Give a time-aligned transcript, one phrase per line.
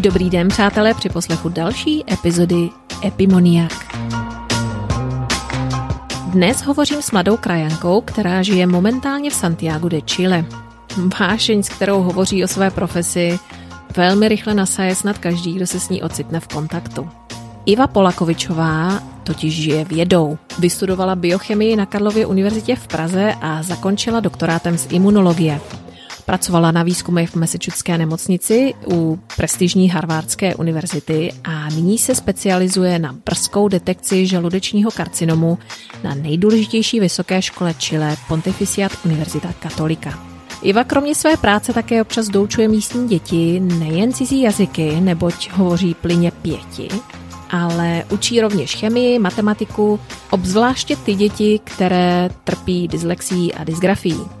[0.00, 2.70] Dobrý den, přátelé, při poslechu další epizody
[3.04, 3.96] Epimoniak.
[6.26, 10.44] Dnes hovořím s mladou krajankou, která žije momentálně v Santiago de Chile.
[11.20, 13.38] Vášeň, s kterou hovoří o své profesi,
[13.96, 17.08] velmi rychle nasaje snad každý, kdo se s ní ocitne v kontaktu.
[17.66, 20.38] Iva Polakovičová totiž žije vědou.
[20.58, 25.60] Vystudovala biochemii na Karlově univerzitě v Praze a zakončila doktorátem z imunologie.
[26.30, 33.12] Pracovala na výzkumech v Massachusettské nemocnici u prestižní Harvardské univerzity a nyní se specializuje na
[33.12, 35.58] brzkou detekci žaludečního karcinomu
[36.04, 40.18] na nejdůležitější vysoké škole Chile Pontificiat Univerzita Katolika.
[40.62, 46.30] Iva kromě své práce také občas doučuje místní děti nejen cizí jazyky, neboť hovoří plyně
[46.30, 46.88] pěti,
[47.50, 50.00] ale učí rovněž chemii, matematiku,
[50.30, 54.39] obzvláště ty děti, které trpí dyslexí a dysgrafií.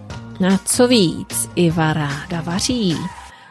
[0.64, 2.96] Co víc, Iva ráda vaří.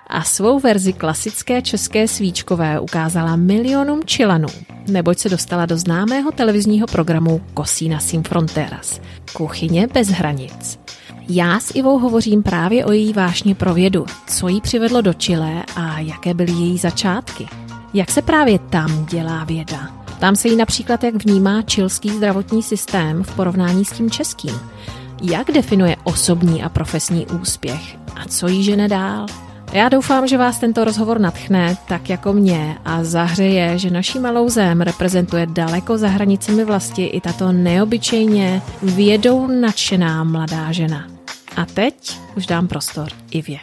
[0.08, 4.48] A svou verzi klasické české svíčkové ukázala milionům čilanů,
[4.88, 9.02] neboť se dostala do známého televizního programu Cocina sin fronteras,
[9.34, 10.80] kuchyně bez hranic.
[11.30, 15.64] Já s Ivou hovořím právě o její vášni pro vědu, co jí přivedlo do Chile
[15.76, 17.48] a jaké byly její začátky.
[17.94, 19.90] Jak se právě tam dělá věda?
[20.20, 24.60] Tam se jí například, jak vnímá čilský zdravotní systém v porovnání s tím českým–
[25.22, 29.26] jak definuje osobní a profesní úspěch a co jí žene dál?
[29.74, 34.50] Já doufám, že vás tento rozhovor natchne, tak jako mě, a zahřeje, že naší malou
[34.50, 41.08] zem reprezentuje daleko za hranicemi vlasti i tato neobyčejně vědou nadšená mladá žena.
[41.56, 43.58] A teď už dám prostor Ivě.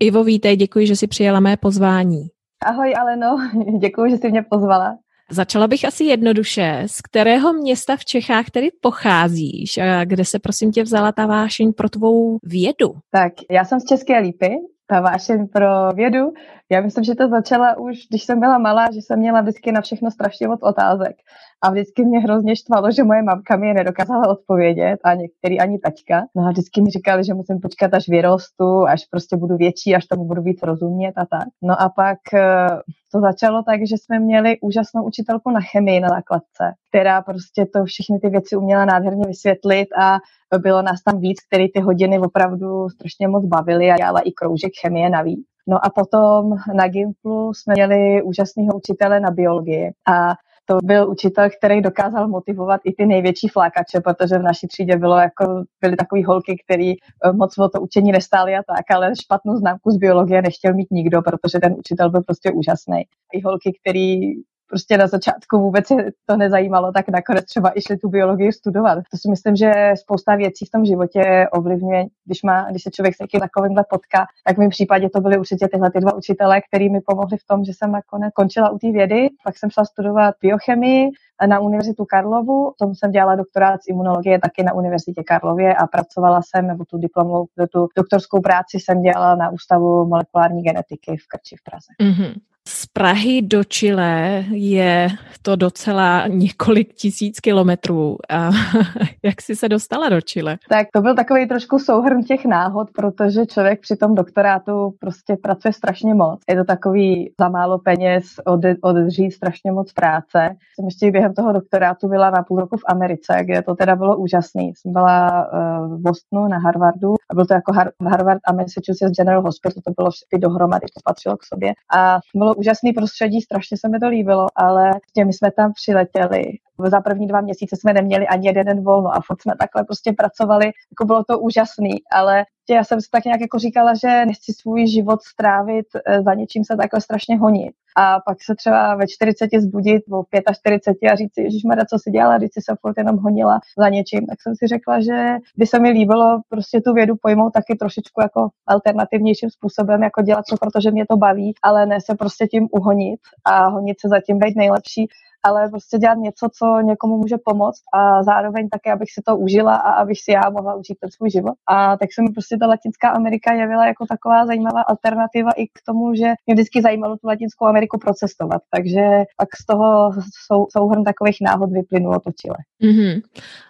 [0.00, 2.26] Ivo, vítej, děkuji, že jsi přijela mé pozvání.
[2.66, 3.36] Ahoj Aleno,
[3.78, 4.98] děkuji, že jsi mě pozvala.
[5.30, 6.82] Začala bych asi jednoduše.
[6.86, 11.72] Z kterého města v Čechách tedy pocházíš a kde se prosím tě vzala ta vášeň
[11.72, 12.94] pro tvou vědu?
[13.10, 14.50] Tak, já jsem z České Lípy,
[14.86, 16.32] ta vášeň pro vědu.
[16.70, 19.80] Já myslím, že to začala už, když jsem byla malá, že jsem měla vždycky na
[19.80, 21.16] všechno strašně moc otázek.
[21.64, 25.78] A vždycky mě hrozně štvalo, že moje mamka mi je nedokázala odpovědět a některý ani
[25.78, 26.22] taťka.
[26.36, 30.06] No a vždycky mi říkali, že musím počkat, až vyrostu, až prostě budu větší, až
[30.06, 31.48] tomu budu víc rozumět a tak.
[31.62, 32.68] No a pak eh,
[33.12, 37.84] to začalo tak, že jsme měli úžasnou učitelku na chemii na základce, která prostě to
[37.84, 40.18] všechny ty věci uměla nádherně vysvětlit a
[40.58, 44.72] bylo nás tam víc, který ty hodiny opravdu strašně moc bavily a dělala i kroužek
[44.80, 45.46] chemie navíc.
[45.68, 51.48] No a potom na Gimplu jsme měli úžasného učitele na biologii a to byl učitel,
[51.58, 56.24] který dokázal motivovat i ty největší flákače, protože v naší třídě bylo jako, byly takové
[56.24, 60.42] holky, které eh, moc o to učení nestály a tak, ale špatnou známku z biologie
[60.42, 63.02] nechtěl mít nikdo, protože ten učitel byl prostě úžasný.
[63.32, 64.34] I holky, který
[64.74, 68.98] prostě na začátku vůbec je to nezajímalo, tak nakonec třeba i tu biologii studovat.
[69.10, 73.14] To si myslím, že spousta věcí v tom životě ovlivňuje, když, má, když se člověk
[73.16, 76.60] s někým takovýmhle potká, tak v mém případě to byly určitě tyhle ty dva učitele,
[76.60, 79.84] který mi pomohli v tom, že jsem nakonec končila u té vědy, pak jsem šla
[79.84, 81.10] studovat biochemii
[81.46, 86.40] na Univerzitu Karlovu, tom jsem dělala doktorát z imunologie taky na Univerzitě Karlově a pracovala
[86.42, 91.56] jsem, nebo tu diplomovou, tu doktorskou práci jsem dělala na Ústavu molekulární genetiky v Krči
[91.56, 91.90] v Praze.
[92.02, 92.34] Mm-hmm.
[92.68, 95.08] Z Prahy do Chile je
[95.42, 98.16] to docela několik tisíc kilometrů.
[98.30, 98.50] A
[99.22, 100.58] jak jsi se dostala do Chile?
[100.68, 105.72] Tak to byl takový trošku souhrn těch náhod, protože člověk při tom doktorátu prostě pracuje
[105.72, 106.40] strašně moc.
[106.48, 110.56] Je to takový za málo peněz ode, odřít strašně moc práce.
[110.74, 114.16] Jsem ještě během toho doktorátu byla na půl roku v Americe, kde to teda bylo
[114.16, 114.62] úžasné.
[114.62, 117.72] Jsem byla uh, v Bostonu na Harvardu a byl to jako
[118.10, 121.72] Harvard a Massachusetts General Hospital, to bylo všechny dohromady, to patřilo k sobě.
[121.96, 124.90] A bylo úžasný prostředí, strašně se mi to líbilo, ale
[125.26, 126.42] my jsme tam přiletěli.
[126.78, 130.12] Za první dva měsíce jsme neměli ani jeden den volno a furt jsme takhle prostě
[130.12, 134.52] pracovali, jako bylo to úžasný, ale já jsem si tak nějak jako říkala, že nechci
[134.52, 137.72] svůj život strávit eh, za něčím se takhle strašně honit.
[137.96, 142.10] A pak se třeba ve 40 zbudit, o 45 a říct si, Ježišmarja, co si
[142.10, 145.66] dělala, když si se furt jenom honila za něčím, tak jsem si řekla, že by
[145.66, 150.56] se mi líbilo prostě tu vědu pojmout taky trošičku jako alternativnějším způsobem, jako dělat to,
[150.56, 154.56] protože mě to baví, ale ne se prostě tím uhonit a honit se zatím být
[154.56, 155.08] nejlepší
[155.44, 159.74] ale prostě dělat něco, co někomu může pomoct a zároveň také, abych si to užila
[159.74, 161.54] a abych si já mohla užít ten svůj život.
[161.68, 165.78] A tak se mi prostě ta Latinská Amerika jevila jako taková zajímavá alternativa i k
[165.86, 168.62] tomu, že mě vždycky zajímalo tu Latinskou Ameriku procestovat.
[168.70, 169.00] Takže
[169.36, 170.10] pak z toho
[170.46, 172.56] sou, souhrn takových náhod vyplynulo to Chile.
[172.82, 173.22] Mm-hmm.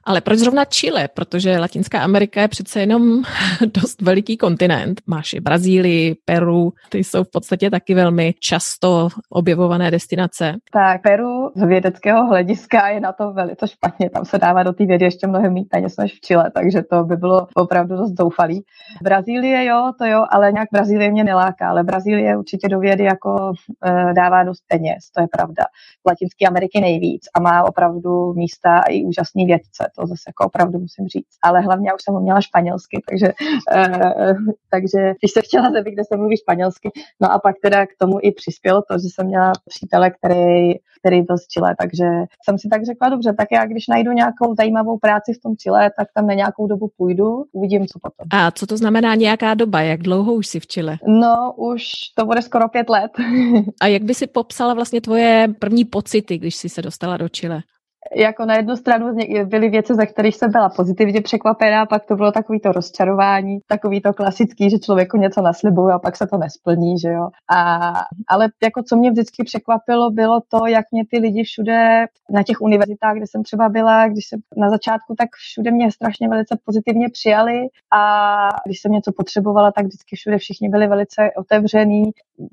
[0.04, 1.08] Ale proč zrovna Chile?
[1.08, 3.22] Protože Latinská Amerika je přece jenom
[3.74, 5.00] dost veliký kontinent.
[5.06, 10.54] Máš i Brazílii, Peru, ty jsou v podstatě taky velmi často objevované destinace.
[10.72, 14.10] Tak, Peru vědeckého hlediska je na to velice špatně.
[14.10, 17.04] Tam se dává do té vědy ještě mnohem méně peněz než v Chile, takže to
[17.04, 18.64] by bylo opravdu dost zoufalý.
[19.02, 23.52] Brazílie jo, to jo, ale nějak Brazílie mě neláká, ale Brazílie určitě do vědy jako
[23.86, 25.64] e, dává dost peněz, to je pravda.
[26.02, 30.78] V Latinské Ameriky nejvíc a má opravdu místa i úžasný vědce, to zase jako opravdu
[30.78, 31.36] musím říct.
[31.42, 33.26] Ale hlavně já už jsem uměla španělsky, takže,
[33.72, 34.34] e,
[34.70, 36.90] takže když se chtěla zemi, kde se mluví španělsky,
[37.20, 41.22] no a pak teda k tomu i přispělo to, že jsem měla přítele, který, který
[41.22, 42.04] byl z Chile, takže
[42.44, 45.90] jsem si tak řekla, dobře, tak já když najdu nějakou zajímavou práci v tom Chile,
[45.98, 48.26] tak tam na nějakou dobu půjdu, uvidím, co potom.
[48.30, 49.80] A co to znamená nějaká doba?
[49.80, 50.98] Jak dlouho už jsi v Chile?
[51.06, 51.84] No, už
[52.16, 53.12] to bude skoro pět let.
[53.80, 57.62] a jak by si popsala vlastně tvoje první pocity, když jsi se dostala do Chile?
[58.16, 62.32] Jako na jednu stranu byly věci, za kterých jsem byla pozitivně překvapená, pak to bylo
[62.32, 66.98] takový to rozčarování, takový to klasický, že člověku něco naslibuje a pak se to nesplní,
[66.98, 67.28] že jo.
[67.50, 67.92] A,
[68.28, 72.60] ale jako co mě vždycky překvapilo, bylo to, jak mě ty lidi všude na těch
[72.60, 77.08] univerzitách, kde jsem třeba byla, když jsem na začátku, tak všude mě strašně velice pozitivně
[77.08, 77.60] přijali
[77.92, 82.04] a když jsem něco potřebovala, tak vždycky všude všichni byli velice otevření,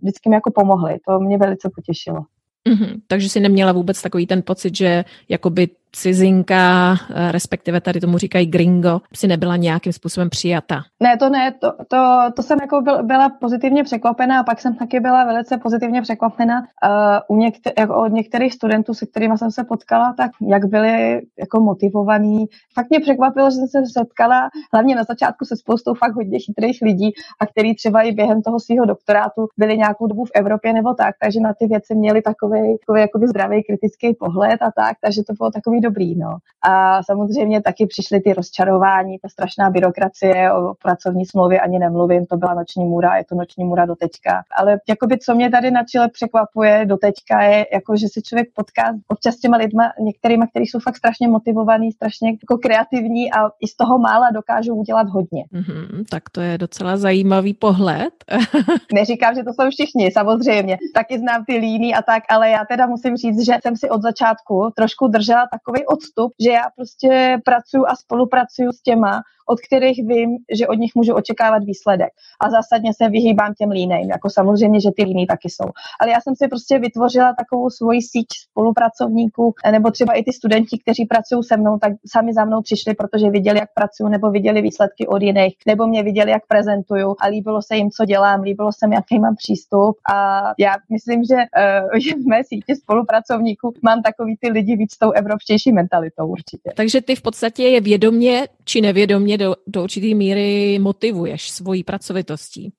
[0.01, 0.99] vždycky mi jako pomohli.
[1.07, 2.21] To mě velice potěšilo.
[2.69, 3.01] Mm-hmm.
[3.07, 8.45] Takže si neměla vůbec takový ten pocit, že jakoby cizinka, eh, respektive tady tomu říkají
[8.45, 10.81] gringo, si nebyla nějakým způsobem přijata.
[10.99, 11.97] Ne, to ne, to, to,
[12.35, 16.59] to jsem jako byl, byla pozitivně překvapená a pak jsem taky byla velice pozitivně překvapena
[16.59, 21.21] uh, u někter, jako od některých studentů, se kterými jsem se potkala, tak jak byli
[21.39, 22.45] jako motivovaní.
[22.73, 26.79] Fakt mě překvapilo, že jsem se setkala hlavně na začátku se spoustou fakt hodně chytrých
[26.81, 30.93] lidí a který třeba i během toho svého doktorátu byli nějakou dobu v Evropě nebo
[30.93, 35.33] tak, takže na ty věci měli takový, takový zdravý kritický pohled a tak, takže to
[35.33, 36.15] bylo takový dobrý.
[36.15, 36.37] No.
[36.61, 42.37] A samozřejmě taky přišly ty rozčarování, ta strašná byrokracie o pracovní smlouvě ani nemluvím, to
[42.37, 44.43] byla noční můra, je to noční můra do teďka.
[44.57, 48.47] Ale jakoby, co mě tady na Chile překvapuje do teďka je, jako, že se člověk
[48.55, 53.49] potká občas s těma lidma, některýma, kteří jsou fakt strašně motivovaní, strašně jako kreativní a
[53.59, 55.43] i z toho mála dokážou udělat hodně.
[55.53, 58.13] Mm-hmm, tak to je docela zajímavý pohled.
[58.93, 60.77] Neříkám, že to jsou všichni, samozřejmě.
[60.93, 64.01] Taky znám ty líny a tak, ale já teda musím říct, že jsem si od
[64.01, 69.21] začátku trošku držela takový takový odstup, že já prostě pracuji a spolupracuju s těma,
[69.51, 72.09] od kterých vím, že od nich můžu očekávat výsledek.
[72.41, 75.69] A zásadně se vyhýbám těm línejm, jako samozřejmě, že ty líny taky jsou.
[76.01, 80.79] Ale já jsem si prostě vytvořila takovou svoji síť spolupracovníků, nebo třeba i ty studenti,
[80.83, 84.61] kteří pracují se mnou, tak sami za mnou přišli, protože viděli, jak pracuju, nebo viděli
[84.61, 88.71] výsledky od jiných, nebo mě viděli, jak prezentuju a líbilo se jim, co dělám, líbilo
[88.71, 89.95] se mi, jaký mám přístup.
[90.13, 95.11] A já myslím, že uh, v mé síti spolupracovníků mám takový ty lidi víc tou
[95.11, 96.71] evropštější mentalitou určitě.
[96.75, 102.73] Takže ty v podstatě je vědomě či nevědomě do, do určité míry motivuješ svojí pracovitostí.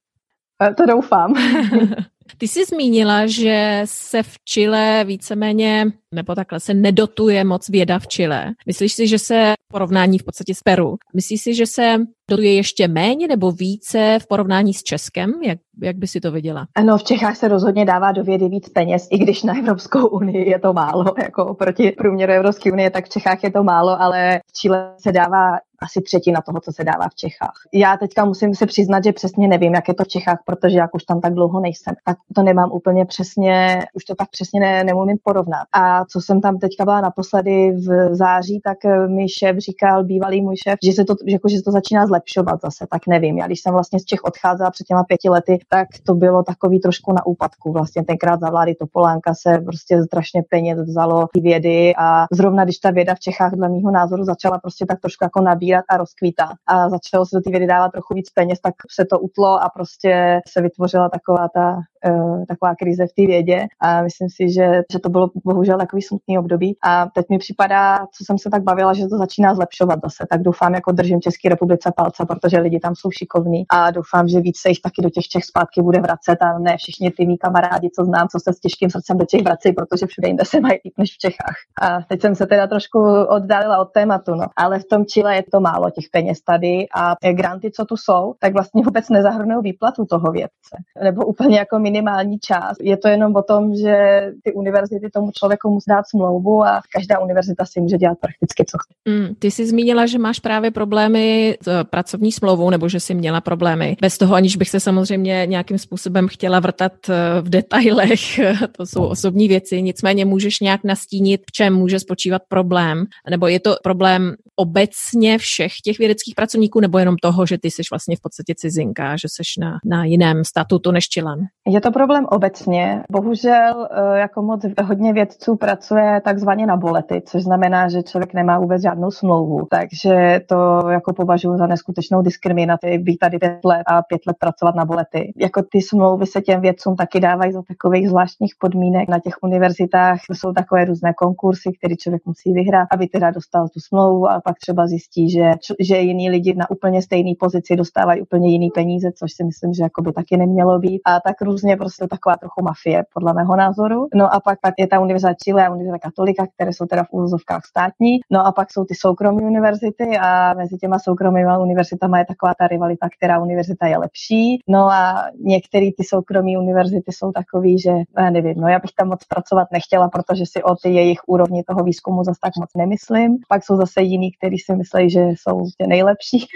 [0.62, 1.34] Eh, to doufám.
[2.38, 8.06] Ty jsi zmínila, že se v Chile víceméně, nebo takhle, se nedotuje moc věda v
[8.06, 8.52] Chile.
[8.66, 11.96] Myslíš si, že se porovnání v podstatě s Peru, myslíš si, že se
[12.30, 15.32] dotuje ještě méně nebo více v porovnání s Českem?
[15.42, 16.66] Jak, jak by si to viděla?
[16.74, 20.50] Ano, v Čechách se rozhodně dává do vědy víc peněz, i když na Evropskou unii
[20.50, 24.40] je to málo, jako oproti průměru Evropské unie, tak v Čechách je to málo, ale
[24.46, 27.54] v Chile se dává asi třetina toho, co se dává v Čechách.
[27.72, 30.94] Já teďka musím se přiznat, že přesně nevím, jak je to v Čechách, protože jak
[30.94, 34.84] už tam tak dlouho nejsem, tak to nemám úplně přesně, už to tak přesně ne,
[34.84, 35.66] nemůžu porovnat.
[35.72, 40.56] A co jsem tam teďka byla naposledy v září, tak mi šéf říkal, bývalý můj
[40.56, 43.38] šéf, že se to, že, jako, že se to začíná zlepšovat zase, tak nevím.
[43.38, 46.80] Já když jsem vlastně z Čech odcházela před těma pěti lety, tak to bylo takový
[46.80, 47.72] trošku na úpadku.
[47.72, 52.90] Vlastně tenkrát za vlády Topolánka se prostě strašně peněz vzalo vědy a zrovna když ta
[52.90, 56.50] věda v Čechách dle mého názoru začala prostě tak trošku jako nabírat a rozkvítat.
[56.66, 59.68] A začalo se do té vědy dávat trochu víc peněz, tak se to utlo a
[59.68, 61.76] prostě se vytvořila taková ta
[62.08, 63.66] uh, taková krize v té vědě.
[63.80, 66.76] A myslím si, že, že to bylo bohužel takový smutný období.
[66.84, 70.42] A teď mi připadá, co jsem se tak bavila, že to začíná zlepšovat zase, tak
[70.42, 73.64] doufám, jako držím České republice palce, protože lidi tam jsou šikovní.
[73.70, 76.76] A doufám, že víc se jich taky do těch Čech zpátky bude vracet a ne
[76.76, 80.06] všichni ty mý kamarádi, co znám, co se s těžkým srdcem do těch vrací, protože
[80.06, 81.56] všude jinde se mají líp než v Čechách.
[81.82, 84.46] A teď jsem se teda trošku oddálila od tématu, no.
[84.56, 88.34] ale v tom Chile je to málo těch peněz tady a granty, co tu jsou,
[88.38, 90.76] tak vlastně vůbec nezahrnují výplatu toho vědce.
[91.04, 92.76] Nebo úplně jako minimální část.
[92.80, 97.18] Je to jenom o tom, že ty univerzity tomu člověku musí dát smlouvu a každá
[97.18, 99.18] univerzita si může dělat prakticky co chce.
[99.18, 103.40] Mm, ty jsi zmínila, že máš právě problémy s pracovní smlouvou, nebo že jsi měla
[103.40, 103.96] problémy.
[104.00, 108.20] Bez toho, aniž bych se samozřejmě nějakým způsobem chtěla vrtat eh, v detailech,
[108.76, 113.60] to jsou osobní věci, nicméně můžeš nějak nastínit, v čem může spočívat problém, nebo je
[113.60, 118.16] to problém obecně v všech těch vědeckých pracovníků nebo jenom toho, že ty jsi vlastně
[118.16, 121.38] v podstatě cizinka, že jsi na, na jiném statutu než Čilan?
[121.66, 123.02] Je to problém obecně.
[123.10, 128.58] Bohužel eh, jako moc hodně vědců pracuje takzvaně na bolety, což znamená, že člověk nemá
[128.58, 129.66] vůbec žádnou smlouvu.
[129.70, 134.74] Takže to jako považuji za neskutečnou diskriminaci být tady pět let a pět let pracovat
[134.74, 135.32] na bolety.
[135.36, 139.08] Jako ty smlouvy se těm vědcům taky dávají za takových zvláštních podmínek.
[139.08, 143.80] Na těch univerzitách jsou takové různé konkursy, které člověk musí vyhrát, aby teda dostal tu
[143.80, 145.41] smlouvu a pak třeba zjistí, že,
[145.80, 149.82] že jiní lidi na úplně stejné pozici dostávají úplně jiný peníze, což si myslím, že
[149.82, 151.00] jako by taky nemělo být.
[151.06, 154.06] A tak různě prostě taková trochu mafie, podle mého názoru.
[154.14, 157.12] No a pak, pak je ta univerzita Chile a univerzita Katolika, které jsou teda v
[157.12, 158.20] úvozovkách státní.
[158.30, 162.66] No a pak jsou ty soukromé univerzity a mezi těma soukromými univerzitami je taková ta
[162.66, 164.60] rivalita, která univerzita je lepší.
[164.68, 169.08] No a některé ty soukromé univerzity jsou takový, že já nevím, no já bych tam
[169.08, 173.38] moc pracovat nechtěla, protože si o ty jejich úrovni toho výzkumu zase tak moc nemyslím.
[173.48, 176.46] Pak jsou zase jiní, kteří si myslí, že jsou tě nejlepší.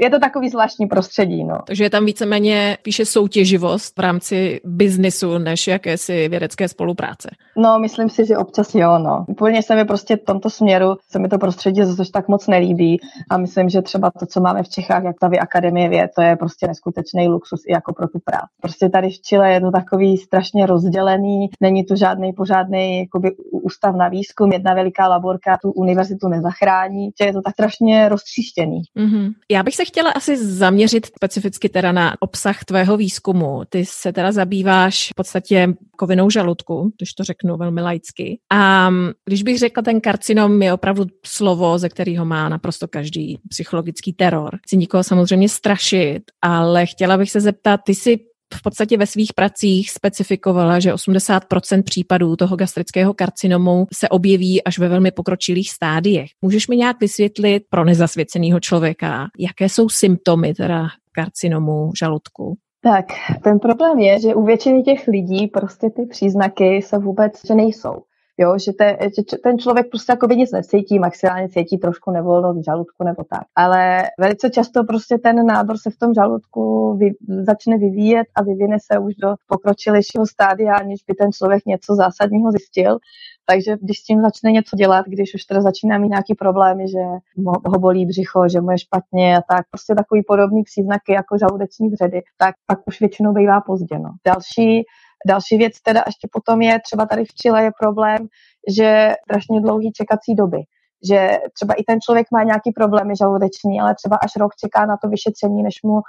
[0.00, 1.44] Je to takový zvláštní prostředí.
[1.44, 1.58] No.
[1.66, 7.30] Takže je tam víceméně píše soutěživost v rámci biznisu než jakési vědecké spolupráce.
[7.56, 9.24] No, myslím si, že občas jo, no.
[9.28, 13.00] Úplně se mi prostě v tomto směru, se mi to prostředí zase tak moc nelíbí
[13.30, 16.36] a myslím, že třeba to, co máme v Čechách, jak ta Akademie věd, to je
[16.36, 18.46] prostě neskutečný luxus i jako pro tu práci.
[18.60, 23.96] Prostě tady v Chile je to takový strašně rozdělený, není tu žádný pořádný jakoby ústav
[23.96, 28.82] na výzkum, jedna veliká laborka tu univerzitu nezachrání, že je to tak strašně roztříštěný.
[28.98, 29.32] Mm-hmm.
[29.50, 33.62] Já bych se chtěla asi zaměřit specificky teda na obsah tvého výzkumu.
[33.68, 35.68] Ty se teda zabýváš v podstatě
[35.98, 38.38] kovinou žaludku, když to řeknu velmi laicky.
[38.52, 38.90] A
[39.24, 44.58] když bych řekla, ten karcinom je opravdu slovo, ze kterého má naprosto každý psychologický teror.
[44.62, 48.18] Chci nikoho samozřejmě strašit, ale chtěla bych se zeptat, ty si
[48.54, 54.78] v podstatě ve svých pracích specifikovala, že 80% případů toho gastrického karcinomu se objeví až
[54.78, 56.30] ve velmi pokročilých stádiích.
[56.42, 62.56] Můžeš mi nějak vysvětlit pro nezasvěceného člověka, jaké jsou symptomy teda karcinomu žaludku?
[62.82, 63.06] Tak,
[63.44, 68.02] ten problém je, že u většiny těch lidí prostě ty příznaky se vůbec že nejsou.
[68.38, 68.98] Jo, že, te,
[69.42, 73.42] ten člověk prostě jako nic necítí, maximálně cítí trošku nevolnost v žaludku nebo tak.
[73.54, 78.76] Ale velice často prostě ten nádor se v tom žaludku vy, začne vyvíjet a vyvine
[78.92, 82.98] se už do pokročilejšího stádia, aniž by ten člověk něco zásadního zjistil.
[83.46, 86.98] Takže když s tím začne něco dělat, když už teda začíná mít nějaký problémy, že
[87.66, 91.88] ho bolí břicho, že mu je špatně a tak, prostě takový podobný příznaky jako žaludeční
[91.88, 93.98] vředy, tak pak už většinou bývá pozdě.
[93.98, 94.10] No.
[94.26, 94.84] Další
[95.26, 98.18] Další věc teda ještě potom je, třeba tady v Chile je problém,
[98.76, 100.58] že strašně dlouhý čekací doby.
[101.08, 104.96] Že třeba i ten člověk má nějaký problémy žaludeční, ale třeba až rok čeká na
[104.96, 106.00] to vyšetření, než mu,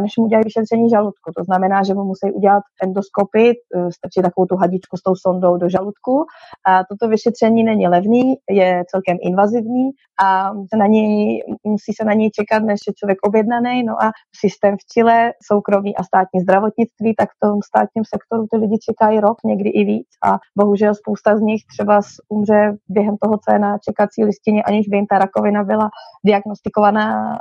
[0.00, 1.32] než mu udělají vyšetření žaludku.
[1.36, 5.56] To znamená, že mu musí udělat endoskopy, eh, stačí takovou tu hadičku s tou sondou
[5.56, 6.24] do žaludku.
[6.66, 9.90] A toto vyšetření není levný, je celkem invazivní
[10.22, 13.82] a se na něj, musí se na něj čekat, než je člověk objednaný.
[13.82, 18.56] No a systém v Chile, soukromý a státní zdravotnictví, tak v tom státním sektoru ty
[18.56, 20.08] lidi čekají rok, někdy i víc.
[20.24, 24.88] A bohužel spousta z nich třeba umře během toho, co je na čekací listině, aniž
[24.88, 25.90] by jim ta rakovina byla
[26.24, 27.38] diagnostikovaná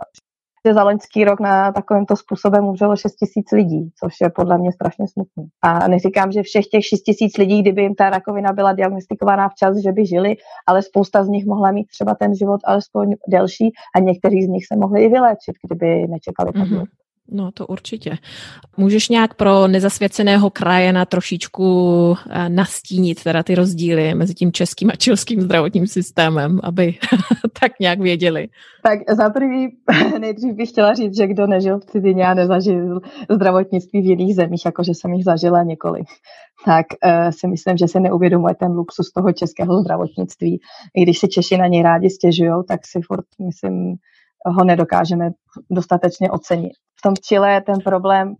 [0.65, 4.71] že za loňský rok na takovýmto způsobem umřelo 6 tisíc lidí, což je podle mě
[4.71, 5.47] strašně smutný.
[5.61, 9.77] A neříkám, že všech těch 6 tisíc lidí, kdyby jim ta rakovina byla diagnostikovaná včas,
[9.77, 10.35] že by žili,
[10.67, 14.65] ale spousta z nich mohla mít třeba ten život alespoň delší a někteří z nich
[14.67, 16.83] se mohli i vyléčit, kdyby nečekali mm-hmm.
[17.31, 18.17] No to určitě.
[18.77, 24.95] Můžeš nějak pro nezasvěceného krajena trošičku eh, nastínit teda ty rozdíly mezi tím českým a
[24.95, 26.95] čilským zdravotním systémem, aby
[27.59, 28.47] tak nějak věděli?
[28.83, 29.67] Tak za prvý
[30.19, 34.65] nejdřív bych chtěla říct, že kdo nežil v cizině a nezažil zdravotnictví v jiných zemích,
[34.65, 36.07] jakože jsem jich zažila několik,
[36.65, 40.59] tak uh, si myslím, že se neuvědomuje ten luxus toho českého zdravotnictví.
[40.95, 43.95] I když si Češi na něj rádi stěžují, tak si furt, myslím,
[44.47, 45.29] ho nedokážeme
[45.71, 46.71] dostatečně ocenit.
[46.99, 48.35] V tom Chile ten problém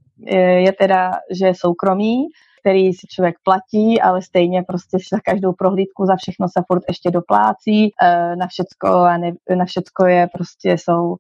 [0.58, 2.28] je teda, že je soukromý,
[2.60, 7.12] který si člověk platí, ale stejně prostě za každou prohlídku, za všechno se furt ještě
[7.12, 11.16] doplácí, e, na všecko, a ne, na všecko je prostě jsou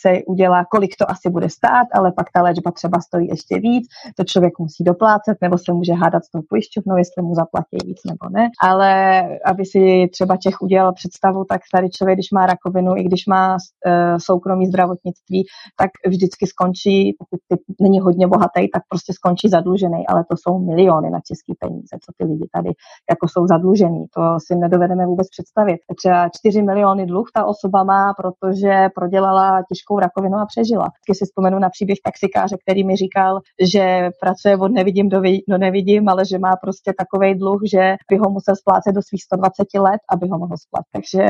[0.00, 3.88] se udělá, kolik to asi bude stát, ale pak ta léčba třeba stojí ještě víc,
[4.16, 8.00] to člověk musí doplácet, nebo se může hádat s tou pojišťovnou, jestli mu zaplatí víc
[8.06, 8.50] nebo ne.
[8.62, 13.26] Ale aby si třeba Čech udělal představu, tak tady člověk, když má rakovinu, i když
[13.26, 15.46] má uh, soukromý zdravotnictví,
[15.78, 20.58] tak vždycky skončí, pokud ty není hodně bohatý, tak prostě skončí zadlužený, ale to jsou
[20.58, 22.70] miliony na český peníze, co ty lidi tady
[23.10, 24.04] jako jsou zadlužený.
[24.16, 25.78] To si nedovedeme vůbec představit.
[25.96, 30.88] Třeba 4 miliony dluh ta osoba má, protože prodělala těžkou rakovinu a přežila.
[31.06, 33.40] Když si vzpomenu na příběh taxikáře, který mi říkal,
[33.72, 38.16] že pracuje od nevidím do, do nevidím, ale že má prostě takový dluh, že by
[38.16, 40.84] ho musel splácet do svých 120 let, aby ho mohl splatit.
[40.92, 41.22] Takže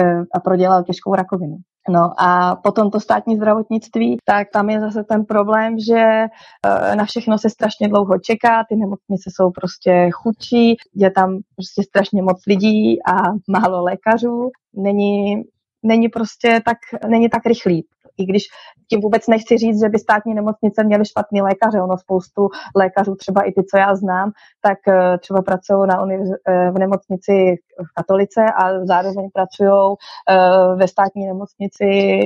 [0.00, 1.56] eh, a prodělal těžkou rakovinu.
[1.88, 7.04] No a potom to státní zdravotnictví, tak tam je zase ten problém, že eh, na
[7.04, 12.40] všechno se strašně dlouho čeká, ty nemocnice jsou prostě chudší, je tam prostě strašně moc
[12.46, 15.42] lidí a málo lékařů, není,
[15.84, 17.86] není prostě tak, není tak rychlý
[18.18, 18.42] i když
[18.88, 21.82] tím vůbec nechci říct, že by státní nemocnice měly špatný lékaře.
[21.82, 26.36] Ono spoustu lékařů, třeba i ty, co já znám, tak eh, třeba pracují na univerz-
[26.48, 29.96] eh, v nemocnici v Katolice a zároveň pracují
[30.30, 32.20] eh, ve státní nemocnici,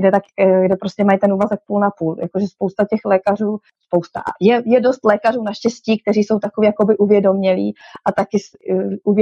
[0.00, 0.22] kde, tak,
[0.66, 2.16] kde prostě mají ten úvazek půl na půl.
[2.20, 7.74] Jakože spousta těch lékařů, spousta, je, je dost lékařů naštěstí, kteří jsou takový jakoby uvědomělí
[8.06, 8.38] a taky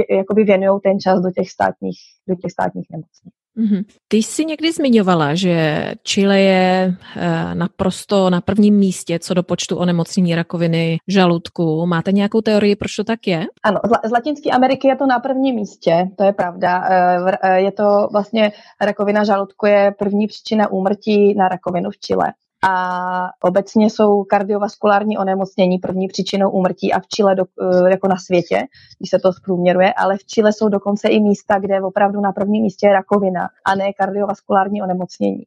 [0.09, 3.33] jakoby věnují ten čas do těch státních, do těch státních nemocnic.
[3.57, 3.83] Mm-hmm.
[4.07, 9.77] Ty jsi někdy zmiňovala, že Chile je eh, naprosto na prvním místě co do počtu
[9.77, 11.85] onemocnění rakoviny žaludku.
[11.85, 13.45] Máte nějakou teorii, proč to tak je?
[13.63, 16.83] Ano, z Latinské Ameriky je to na prvním místě, to je pravda.
[16.89, 22.33] Eh, eh, je to vlastně rakovina žaludku je první příčina úmrtí na rakovinu v Chile
[22.67, 28.17] a obecně jsou kardiovaskulární onemocnění první příčinou úmrtí a v Chile do, eh, jako na
[28.17, 28.63] světě,
[28.99, 32.63] když se to zprůměruje, ale v Chile jsou dokonce i místa, kde opravdu na prvním
[32.63, 35.43] místě je rakovina a ne kardiovaskulární onemocnění.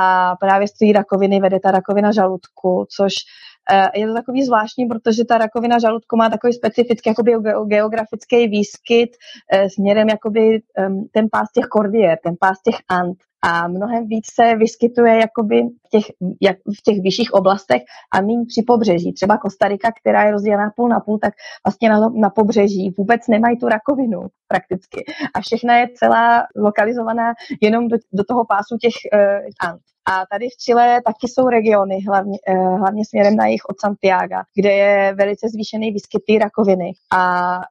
[0.00, 3.12] A právě z té rakoviny vede ta rakovina žaludku, což
[3.72, 7.32] eh, je to takový zvláštní, protože ta rakovina žaludku má takový specifický jakoby
[7.66, 9.10] geografický výskyt
[9.52, 10.62] eh, směrem jakoby
[11.12, 15.88] ten pás těch kordier, ten pás těch ant a mnohem víc se vyskytuje jakoby v
[15.90, 16.04] těch,
[16.42, 17.82] jak, v těch vyšších oblastech
[18.14, 19.12] a méně při pobřeží.
[19.12, 21.34] Třeba Kostarika, která je rozdělená půl na půl, tak
[21.66, 25.04] vlastně na, na pobřeží vůbec nemají tu rakovinu prakticky.
[25.34, 29.80] A všechna je celá lokalizovaná jenom do, do toho pásu těch uh, ant.
[30.10, 34.36] A tady v Chile taky jsou regiony, hlavně, uh, hlavně směrem na jich od Santiago,
[34.54, 36.92] kde je velice zvýšený výskyt té rakoviny.
[37.12, 37.20] A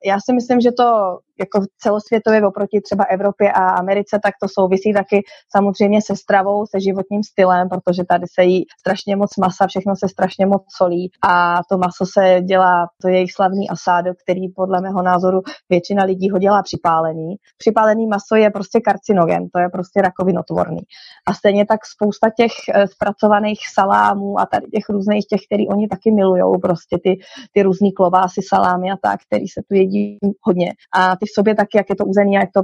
[0.06, 4.94] já si myslím, že to jako celosvětově oproti třeba Evropě a Americe, tak to souvisí
[4.94, 5.24] taky
[5.56, 10.10] samozřejmě se stravou, se životním stylem, protože tady se jí strašně moc masa, všechno se
[10.10, 14.82] strašně moc solí a to maso se dělá, to je jejich slavný asádo, který podle
[14.82, 17.36] mého názoru většina lidí ho dělá připálený.
[17.58, 20.82] Připálený maso je prostě karcinogen, to je prostě rakovinotvorný.
[21.28, 25.88] A stejně tak spousta těch eh, zpracovaných salámů a tady těch různých těch, který oni
[25.88, 27.20] taky milují, prostě ty,
[27.54, 30.74] ty různý klobásy, salámy a tak, který se tu jedí hodně.
[30.96, 32.62] A ty v sobě taky, jak je to uzený a je to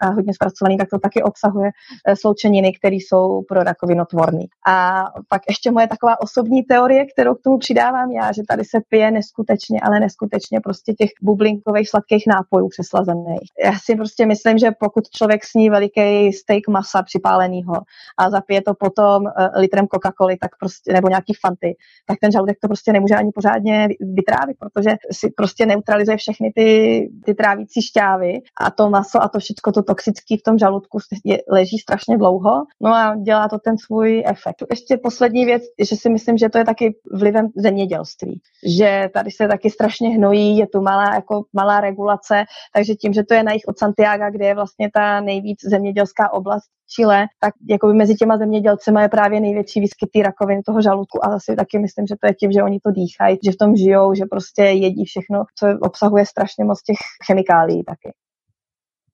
[0.00, 1.70] a hodně zpracovaný, tak to taky obsahuje
[2.06, 4.46] e, sloučeniny, které jsou pro rakovinotvorný.
[4.68, 8.78] A pak ještě moje taková osobní teorie, kterou k tomu přidávám já, že tady se
[8.88, 13.48] pije neskutečně, ale neskutečně prostě těch bublinkových sladkých nápojů přeslazených.
[13.64, 17.74] Já si prostě myslím, že pokud člověk sní veliký steak masa připáleného
[18.18, 21.76] a zapije to potom e, litrem Coca-Coly, tak prostě, nebo nějaký fanty,
[22.06, 27.08] tak ten žaludek to prostě nemůže ani pořádně vytrávit, protože si prostě neutralizuje všechny ty,
[27.24, 31.38] ty trávící šťávy a to maso a to všechno to toxické v tom žaludku je,
[31.50, 34.64] leží strašně dlouho, no a dělá to ten svůj efekt.
[34.70, 38.40] Ještě poslední věc, že si myslím, že to je taky vlivem zemědělství,
[38.78, 43.22] že tady se taky strašně hnojí, je tu malá, jako malá regulace, takže tím, že
[43.24, 47.54] to je na jich od Santiago, kde je vlastně ta nejvíc zemědělská oblast Chile, tak
[47.70, 51.78] jako by mezi těma zemědělcema je právě největší výskyt rakoviny toho žaludku a zase taky
[51.78, 54.62] myslím, že to je tím, že oni to dýchají, že v tom žijou, že prostě
[54.62, 58.12] jedí všechno, co obsahuje strašně moc těch chemikálií taky.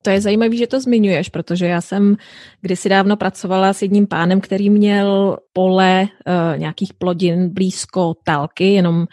[0.03, 2.17] To je zajímavé, že to zmiňuješ, protože já jsem
[2.61, 8.95] kdysi dávno pracovala s jedním pánem, který měl pole uh, nějakých plodin blízko Talky, jenom
[8.97, 9.05] uh,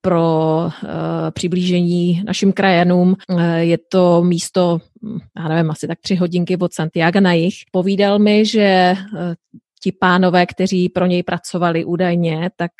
[0.00, 0.90] pro uh,
[1.30, 3.16] přiblížení našim krajanům.
[3.28, 4.78] Uh, je to místo,
[5.36, 7.54] já nevím, asi tak tři hodinky od Santiago na jich.
[7.72, 9.18] Povídal mi, že uh,
[9.82, 12.70] ti pánové, kteří pro něj pracovali údajně, tak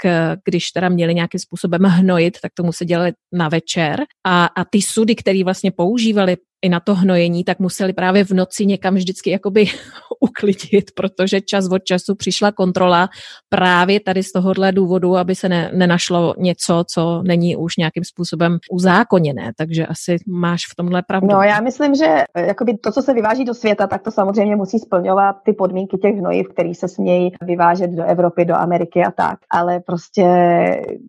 [0.45, 4.01] když teda měli nějakým způsobem hnojit, tak to se dělali na večer.
[4.27, 8.31] A, a ty sudy, které vlastně používali i na to hnojení, tak museli právě v
[8.31, 9.67] noci někam vždycky jakoby
[10.21, 13.09] uklidit, protože čas od času přišla kontrola
[13.49, 18.59] právě tady z tohohle důvodu, aby se ne, nenašlo něco, co není už nějakým způsobem
[18.71, 19.53] uzákoněné.
[19.59, 21.29] Takže asi máš v tomhle pravdu.
[21.29, 24.57] No já myslím, že eh, jakoby to, co se vyváží do světa, tak to samozřejmě
[24.57, 29.11] musí splňovat ty podmínky těch hnojiv, které se smějí vyvážet do Evropy, do Ameriky a
[29.11, 29.39] tak.
[29.51, 30.23] Ale prostě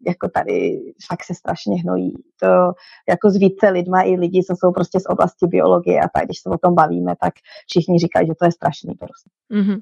[0.08, 2.13] jako tady fakt se strašně hnojí.
[2.42, 2.48] To
[3.10, 6.26] jako s více lidma i lidi, co jsou prostě z oblasti oblasti biologie a tak,
[6.26, 7.34] když se o tom bavíme, tak
[7.70, 9.30] všichni říkají, že to je strašný prostě.
[9.54, 9.82] Mm-hmm.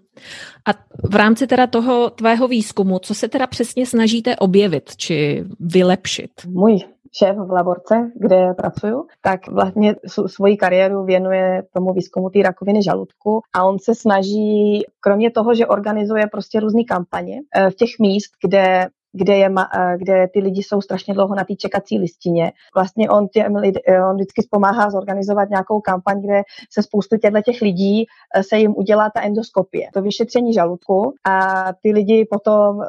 [0.68, 0.72] A
[1.10, 6.32] v rámci teda toho tvého výzkumu, co se teda přesně snažíte objevit či vylepšit?
[6.48, 6.80] Můj
[7.18, 9.96] šéf v laborce, kde pracuju, tak vlastně
[10.28, 15.68] svoji kariéru věnuje tomu výzkumu té rakoviny žaludku a on se snaží, kromě toho, že
[15.68, 19.50] organizuje prostě různé kampaně eh, v těch míst, kde kde, je,
[19.98, 22.52] kde ty lidi jsou strašně dlouho na té čekací listině.
[22.76, 23.78] Vlastně on, těm lid,
[24.10, 26.42] on vždycky pomáhá zorganizovat nějakou kampaň, kde
[26.74, 28.06] se spoustu těch lidí
[28.42, 32.80] se jim udělá ta endoskopie, to vyšetření žaludku a ty lidi potom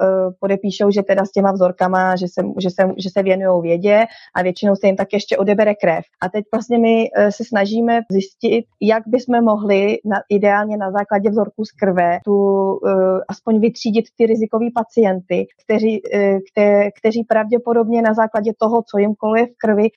[0.40, 4.04] podepíšou, že teda s těma vzorkama, že se, že se, že se věnují vědě
[4.34, 6.04] a většinou se jim tak ještě odebere krev.
[6.22, 11.64] A teď vlastně my se snažíme zjistit, jak bychom mohli na, ideálně na základě vzorků
[11.64, 12.78] z krve tu
[13.28, 16.02] aspoň vytřídit ty rizikoví pacienty, kteří,
[16.50, 19.90] kte, kteří pravděpodobně na základě toho, co jim koluje v krvi,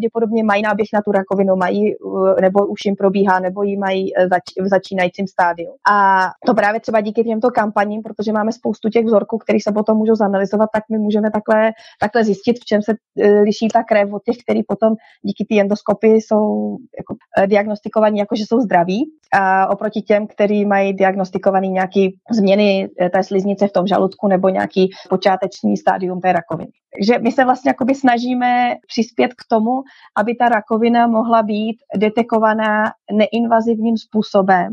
[0.00, 4.16] pravděpodobně mají náběh na tu rakovinu, mají, eh, nebo už jim probíhá, nebo ji mají
[4.16, 5.70] eh, zač, v začínajícím stádiu.
[5.90, 9.98] A to právě třeba díky těmto kampaním, protože máme spoustu těch vzorků, které se potom
[9.98, 14.12] můžou zanalizovat, tak my můžeme takhle, takhle zjistit, v čem se eh, liší ta krev
[14.12, 17.14] od těch, který potom díky té endoskopii jsou jako,
[17.46, 23.68] diagnostikovaní jako, že jsou zdraví, a oproti těm, kteří mají diagnostikovaný nějaký změny té sliznice
[23.68, 26.72] v tom žaludku nebo nějaký počáteční stádium té rakoviny.
[26.98, 29.70] Takže my se vlastně snažíme přispět k tomu,
[30.16, 34.68] aby ta rakovina mohla být detekovaná neinvazivním způsobem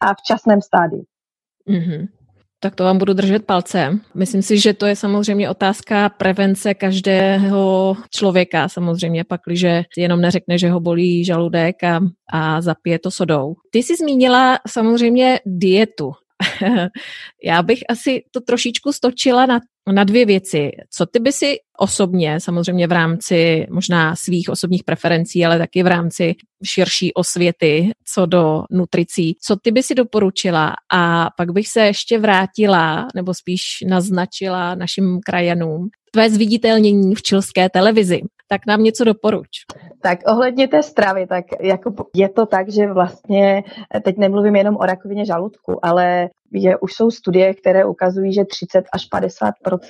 [0.00, 1.04] a v časném stádiu.
[1.68, 2.08] Mm-hmm.
[2.60, 3.98] Tak to vám budu držet palce.
[4.14, 10.58] Myslím si, že to je samozřejmě otázka prevence každého člověka, samozřejmě pak, když jenom neřekne,
[10.58, 12.00] že ho bolí žaludek a,
[12.32, 13.54] a zapije to sodou.
[13.70, 16.12] Ty jsi zmínila samozřejmě dietu.
[17.44, 19.60] Já bych asi to trošičku stočila na,
[19.92, 20.70] na dvě věci.
[20.90, 25.86] Co ty by si osobně, samozřejmě v rámci možná svých osobních preferencí, ale taky v
[25.86, 30.74] rámci širší osvěty co do nutricí, co ty by si doporučila?
[30.92, 37.68] A pak bych se ještě vrátila, nebo spíš naznačila našim krajanům, tvé zviditelnění v čilské
[37.68, 39.48] televizi tak nám něco doporuč.
[40.06, 43.64] Tak ohledně té stravy, tak jako je to tak, že vlastně,
[44.02, 48.84] teď nemluvím jenom o rakovině žaludku, ale je, už jsou studie, které ukazují, že 30
[48.92, 49.08] až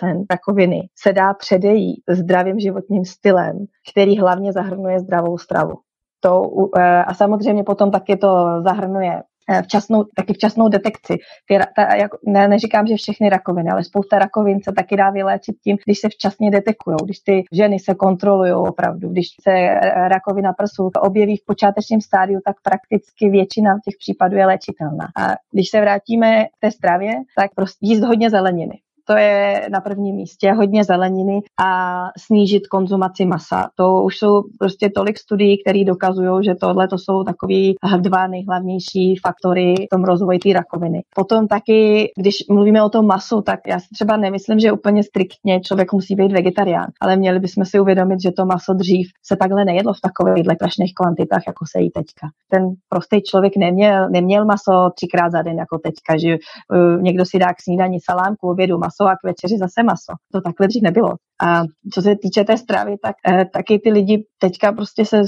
[0.00, 5.74] 50% rakoviny se dá předejít zdravým životním stylem, který hlavně zahrnuje zdravou stravu.
[6.20, 6.42] To,
[6.79, 11.14] eh, a samozřejmě potom taky to zahrnuje Eh, včasnou, taky včasnou detekci.
[11.48, 15.56] Ty, ta, jako, ne, neříkám, že všechny rakoviny, ale spousta rakovin se taky dá vyléčit
[15.64, 20.52] tím, když se včasně detekují, když ty ženy se kontrolují opravdu, když se eh, rakovina
[20.52, 25.09] prsu objeví v počátečním stádiu, tak prakticky většina těch případů je léčitelná.
[25.16, 29.81] A když se vrátíme k té stravě, tak prostě jíst hodně zeleniny to je na
[29.81, 33.69] prvním místě, hodně zeleniny a snížit konzumaci masa.
[33.75, 39.16] To už jsou prostě tolik studií, které dokazují, že tohle to jsou takový dva nejhlavnější
[39.27, 41.03] faktory v tom rozvoji té rakoviny.
[41.14, 45.61] Potom taky, když mluvíme o tom masu, tak já si třeba nemyslím, že úplně striktně
[45.61, 49.64] člověk musí být vegetarián, ale měli bychom si uvědomit, že to maso dřív se takhle
[49.64, 52.29] nejedlo v takových strašných kvantitách, jako se jí teďka.
[52.51, 57.38] Ten prostý člověk neměl, neměl maso třikrát za den jako teďka, že uh, někdo si
[57.38, 60.12] dá k snídani salámku, obědu maso maso a k večeři zase maso.
[60.32, 61.09] To takhle dřív nebylo.
[61.42, 65.22] A co se týče té stravy, tak eh, taky ty lidi teďka prostě se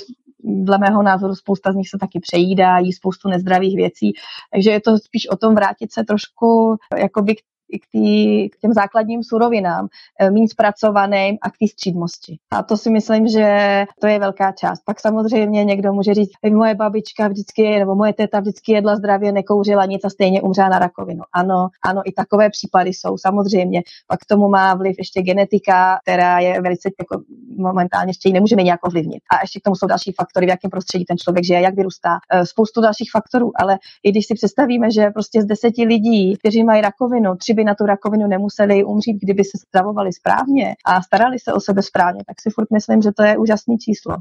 [0.44, 4.12] dle mého názoru spousta z nich se taky přejídá, jí spoustu nezdravých věcí,
[4.52, 7.38] takže je to spíš o tom vrátit se trošku jakoby k
[7.76, 9.88] k, tý, k těm základním surovinám,
[10.20, 12.37] eh, méně zpracovaným a k té střídmosti.
[12.50, 14.83] A to si myslím, že to je velká část.
[14.85, 19.85] Pak samozřejmě někdo může říct, moje babička vždycky, nebo moje teta vždycky jedla zdravě, nekouřila
[19.85, 21.22] nic a stejně umřela na rakovinu.
[21.33, 23.83] Ano, ano, i takové případy jsou, samozřejmě.
[24.07, 27.22] Pak k tomu má vliv ještě genetika, která je velice jako
[27.59, 29.22] momentálně ještě ji nemůžeme nějak ovlivnit.
[29.31, 32.18] A ještě k tomu jsou další faktory, v jakém prostředí ten člověk žije, jak vyrůstá,
[32.33, 33.52] eh, spoustu dalších faktorů.
[33.57, 37.64] Ale i když si představíme, že prostě z deseti lidí, kteří mají rakovinu, tři by
[37.64, 42.23] na tu rakovinu nemuseli umřít, kdyby se stravovali správně a starali se o sebe správně,
[42.27, 44.14] tak si furt myslím, že to je úžasné číslo.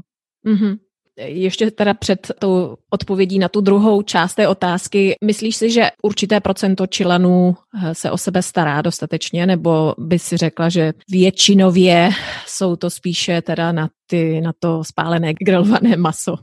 [0.46, 0.78] Mm-hmm.
[1.18, 6.40] Ještě teda před tou odpovědí na tu druhou část té otázky, myslíš si, že určité
[6.40, 12.10] procento Čilanů eh, se o sebe stará dostatečně, nebo by si řekla, že většinově
[12.46, 16.34] jsou to spíše teda na, ty, na to spálené grilované maso?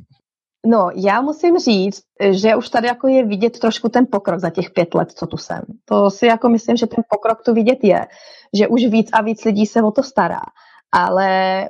[0.66, 4.72] No, já musím říct, že už tady jako je vidět trošku ten pokrok za těch
[4.72, 5.62] pět let, co tu jsem.
[5.86, 8.08] To si jako myslím, že ten pokrok tu vidět je,
[8.54, 10.42] že už víc a víc lidí se o to stará.
[10.92, 11.70] Ale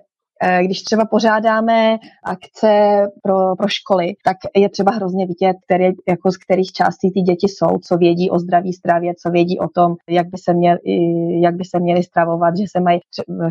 [0.62, 6.38] když třeba pořádáme akce pro, pro školy, tak je třeba hrozně vidět, které, jako z
[6.38, 10.28] kterých částí ty děti jsou, co vědí o zdraví stravě, co vědí o tom, jak
[10.28, 10.78] by se, měl,
[11.42, 13.00] jak by se měli stravovat, že se mají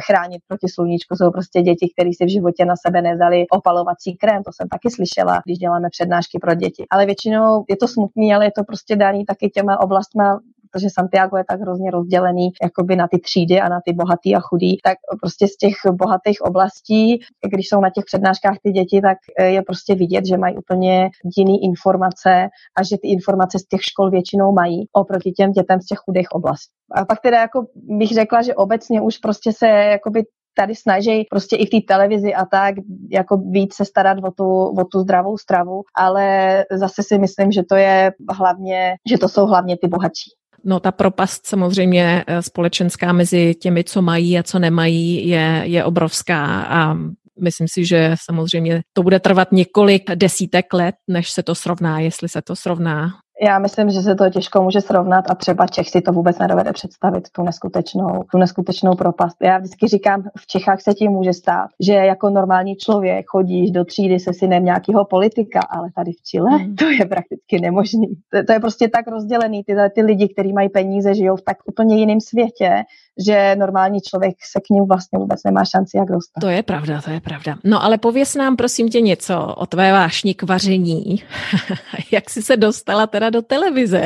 [0.06, 1.16] chránit proti sluníčku.
[1.16, 4.90] Jsou prostě děti, které si v životě na sebe nezali opalovací krém, to jsem taky
[4.90, 6.84] slyšela, když děláme přednášky pro děti.
[6.90, 10.40] Ale většinou je to smutný, ale je to prostě daný taky těma oblastma
[10.74, 14.40] protože Santiago je tak hrozně rozdělený jakoby na ty třídy a na ty bohatý a
[14.40, 19.18] chudý, tak prostě z těch bohatých oblastí, když jsou na těch přednáškách ty děti, tak
[19.38, 23.82] eh, je prostě vidět, že mají úplně jiný informace a že ty informace z těch
[23.82, 26.74] škol většinou mají oproti těm dětem z těch chudých oblastí.
[26.94, 30.24] A pak teda jako bych řekla, že obecně už prostě se jakoby
[30.56, 32.74] tady snaží prostě i v té televizi a tak
[33.10, 37.62] jako víc se starat o tu, o tu zdravou stravu, ale zase si myslím, že
[37.68, 40.30] to je hlavně, že to jsou hlavně ty bohatší.
[40.64, 45.84] No ta propast samozřejmě eh, společenská mezi těmi, co mají a co nemají, je, je
[45.84, 46.96] obrovská a
[47.40, 52.28] myslím si, že samozřejmě to bude trvat několik desítek let, než se to srovná, jestli
[52.28, 53.10] se to srovná.
[53.42, 56.72] Já myslím, že se to těžko může srovnat a třeba Čech si to vůbec nedovede
[56.72, 59.36] představit, tu neskutečnou, tu neskutečnou propast.
[59.42, 63.84] Já vždycky říkám, v Čechách se ti může stát, že jako normální člověk chodíš do
[63.84, 66.76] třídy se synem nějakého politika, ale tady v Chile hmm.
[66.76, 68.08] to je prakticky nemožný.
[68.30, 71.56] To, to je prostě tak rozdělený, ty, ty lidi, kteří mají peníze, žijou v tak
[71.66, 72.84] úplně jiném světě,
[73.26, 76.40] že normální člověk se k ním vlastně vůbec nemá šanci, jak dostat.
[76.40, 77.56] To je pravda, to je pravda.
[77.64, 81.22] No ale pověs nám prosím tě něco o tvé vášni k vaření.
[82.12, 84.02] jak jsi se dostala teda do televize?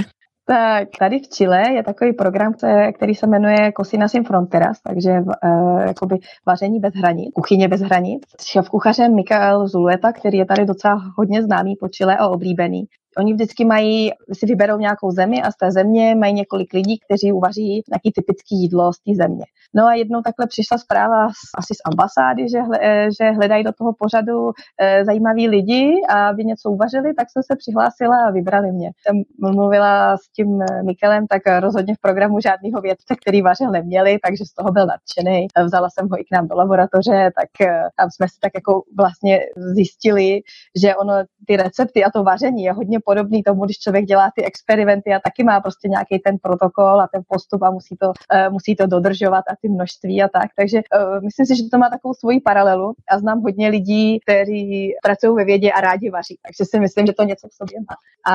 [0.49, 2.53] Tak tady v Chile je takový program,
[2.97, 6.17] který se jmenuje Cocina sin Fronteras, takže uh, jakoby
[6.47, 8.23] vaření bez hranic, kuchyně bez hranic.
[8.45, 12.85] Šéf kuchařem Mikael Zulueta, který je tady docela hodně známý po Chile a oblíbený,
[13.19, 17.33] Oni vždycky mají, si vyberou nějakou zemi a z té země mají několik lidí, kteří
[17.33, 19.45] uvaří nějaký typický jídlo z té země.
[19.75, 21.27] No a jednou takhle přišla zpráva
[21.59, 24.51] asi z ambasády, že, hle, eh, že hledají do toho pořadu
[24.81, 28.91] e, zajímaví lidi, aby něco uvařili, tak jsem se přihlásila a vybrali mě.
[29.07, 29.23] Jsem
[29.55, 34.45] mluvila s tím eh, Mikelem, tak rozhodně v programu žádného vědce, který vařil neměli, takže
[34.45, 35.47] z toho byl nadšený.
[35.65, 37.49] Vzala jsem ho i k nám do laboratoře, tak
[37.97, 39.41] tam jsme si tak jako vlastně
[39.75, 40.41] zjistili,
[40.83, 41.15] že ono
[41.47, 45.21] ty recepty a to vaření je hodně podobný tomu, když člověk dělá ty experimenty a
[45.25, 48.87] taky má prostě nějaký ten protokol a ten postup a musí to, uh, musí to
[48.87, 50.49] dodržovat a ty množství a tak.
[50.57, 54.93] Takže uh, myslím si, že to má takovou svoji paralelu a znám hodně lidí, kteří
[55.03, 56.37] pracují ve vědě a rádi vaří.
[56.45, 57.95] Takže si myslím, že to něco v sobě má.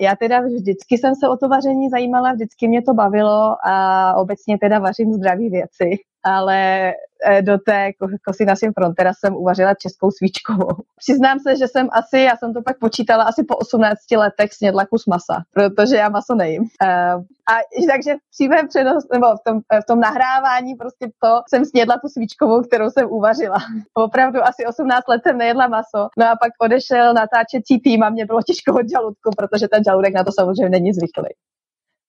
[0.00, 3.74] já teda vždycky jsem se o to vaření zajímala, vždycky mě to bavilo a
[4.16, 6.92] obecně teda vařím zdraví věci ale
[7.26, 7.90] eh, do té
[8.28, 10.68] Cosina Sin Frontera jsem uvařila českou svíčkovou.
[10.96, 14.86] Přiznám se, že jsem asi, já jsem to pak počítala, asi po 18 letech snědla
[14.86, 16.64] kus masa, protože já maso nejím.
[16.82, 17.14] Eh,
[17.52, 17.54] a
[17.90, 22.08] takže v přímém přenos, nebo v tom, v tom nahrávání prostě to jsem snědla tu
[22.08, 23.56] svíčkovou, kterou jsem uvařila.
[23.94, 26.08] Opravdu asi 18 let jsem nejedla maso.
[26.18, 30.14] No a pak odešel natáčecí tým a mě bylo těžko od žaludku, protože ten žaludek
[30.14, 31.28] na to samozřejmě není zvyklý.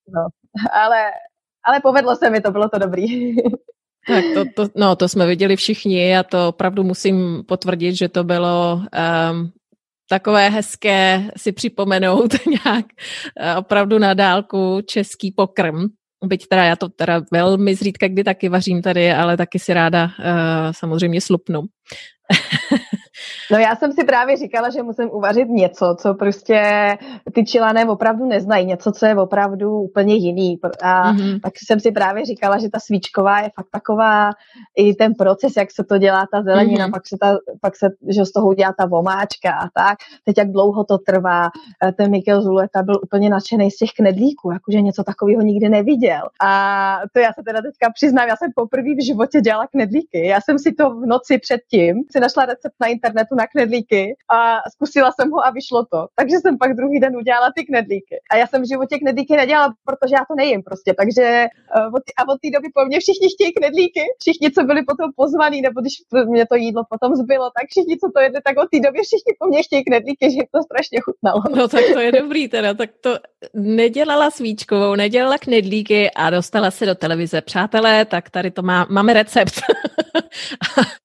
[0.08, 0.26] No,
[0.72, 1.04] ale,
[1.64, 3.36] ale povedlo se mi to, bylo to dobrý.
[4.08, 8.24] Tak to, to, no, to jsme viděli všichni a to opravdu musím potvrdit, že to
[8.24, 9.52] bylo um,
[10.08, 15.84] takové hezké si připomenout nějak uh, opravdu na dálku český pokrm.
[16.24, 20.04] Byť teda já to teda velmi zřídka kdy taky vařím tady, ale taky si ráda
[20.04, 20.12] uh,
[20.70, 21.60] samozřejmě slupnu.
[23.50, 26.62] No já jsem si právě říkala, že musím uvařit něco, co prostě
[27.32, 30.58] ty čilané opravdu neznají, něco, co je opravdu úplně jiný.
[30.82, 31.40] A mm-hmm.
[31.40, 34.30] tak jsem si právě říkala, že ta svíčková je fakt taková,
[34.76, 36.92] i ten proces, jak se to dělá, ta zelenina, mm-hmm.
[36.92, 39.98] pak se, ta, pak se že z toho udělá ta vomáčka a tak.
[40.24, 41.48] Teď jak dlouho to trvá.
[41.84, 46.22] Eh, ten Mikel Zuleta byl úplně nadšený z těch knedlíků, jakože něco takového nikdy neviděl.
[46.40, 50.26] A to já se teda teďka přiznám, já jsem poprvé v životě dělala knedlíky.
[50.26, 54.38] Já jsem si to v noci předtím si našla recept na internetu na knedlíky a
[54.74, 56.06] zkusila jsem ho a vyšlo to.
[56.16, 58.16] Takže jsem pak druhý den udělala ty knedlíky.
[58.30, 60.94] A já jsem v životě knedlíky nedělala, protože já to nejím prostě.
[60.94, 64.02] Takže uh, a od té doby po mně všichni chtějí knedlíky.
[64.22, 65.94] Všichni, co byli potom pozvaní, nebo když
[66.26, 69.32] mě to jídlo potom zbylo, tak všichni, co to jedli, tak od té doby všichni
[69.40, 71.42] po mně chtějí knedlíky, že to strašně chutnalo.
[71.56, 73.18] No tak to je dobrý teda, tak to
[73.54, 77.40] nedělala svíčkovou, nedělala knedlíky a dostala se do televize.
[77.40, 79.54] Přátelé, tak tady to má, máme recept.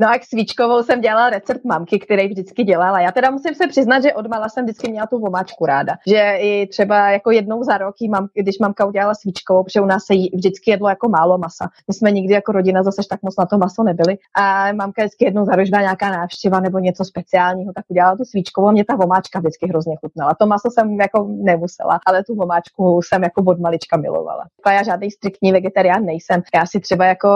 [0.00, 3.00] no a k svíčkovou jsem dělala recept mamky, který vždycky dělala.
[3.00, 5.96] Já teda musím se přiznat, že odmala jsem vždycky měla tu vomáčku ráda.
[6.06, 10.04] Že i třeba jako jednou za rok, mám, když mamka udělala svíčkovou, protože u nás
[10.04, 11.68] se jí vždycky jedlo jako málo masa.
[11.88, 14.16] My jsme nikdy jako rodina zase tak moc na to maso nebyli.
[14.34, 18.72] A mamka vždycky jednou za rok, nějaká návštěva nebo něco speciálního, tak udělala tu svíčkovou.
[18.72, 20.34] Mě ta vomáčka vždycky hrozně chutnala.
[20.40, 24.44] To maso jsem jako nemusela, ale tu vomáčku jsem jako od malička milovala.
[24.64, 26.42] A já žádný striktní vegetarián nejsem.
[26.54, 27.28] Já si třeba jako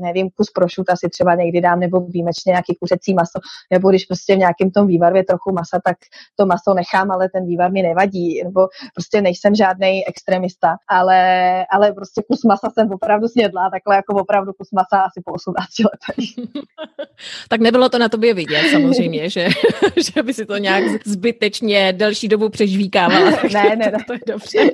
[0.00, 3.38] nevím, kus prošuta si třeba někdy dám, nebo výjimečně nějaký kuřecí maso,
[3.70, 5.96] nebo když prostě v nějakém tom vývaru je trochu masa, tak
[6.36, 11.20] to maso nechám, ale ten vývar mi nevadí, nebo prostě nejsem žádný extremista, ale,
[11.70, 15.66] ale prostě kus masa jsem opravdu snědla, takhle jako opravdu kus masa asi po 18
[15.78, 16.46] letech.
[17.48, 19.48] tak nebylo to na tobě vidět samozřejmě, že,
[20.14, 23.30] že by si to nějak zbytečně delší dobu přežvíkávala.
[23.30, 23.98] ne, ne, ne.
[24.06, 24.70] To je dobře.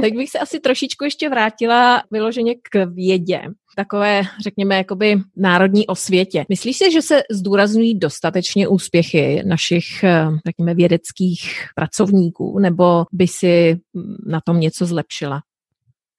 [0.00, 3.42] tak bych se asi trošičku ještě vrátila vyloženě k vědě
[3.76, 6.44] takové, řekněme, jakoby národní osvětě.
[6.48, 11.40] Myslíš si, že se zdůrazňují dostatečně úspěchy našich, eh, řekněme, vědeckých
[11.74, 13.80] pracovníků, nebo by si
[14.26, 15.40] na tom něco zlepšila?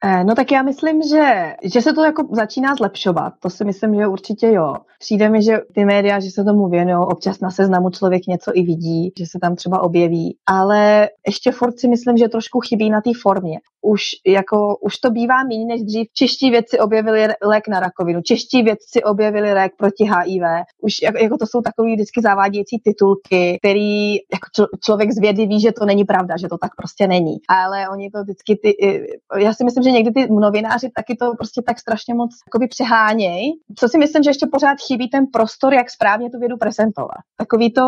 [0.03, 3.33] Eh, no tak já myslím, že, že se to jako začíná zlepšovat.
[3.39, 4.75] To si myslím, že určitě jo.
[4.99, 8.61] Přijde mi, že ty média, že se tomu věnují, občas na seznamu člověk něco i
[8.61, 13.01] vidí, že se tam třeba objeví, ale ještě furt si myslím, že trošku chybí na
[13.01, 13.59] té formě.
[13.93, 16.07] Už, jako, už to bývá méně než dřív.
[16.13, 20.43] Čeští vědci objevili lék na rakovinu, čeští vědci objevili lék proti HIV.
[20.81, 25.45] Už jako, jako to jsou takové vždycky zavádějící titulky, který jako čl- člověk z vědy
[25.45, 27.35] ví, že to není pravda, že to tak prostě není.
[27.49, 28.75] Ale oni to vždycky ty,
[29.37, 33.41] já si myslím, že někdy ty novináři taky to prostě tak strašně moc jakoby přeháněj.
[33.79, 37.21] Co si myslím, že ještě pořád chybí ten prostor, jak správně tu vědu prezentovat.
[37.37, 37.81] Takový to,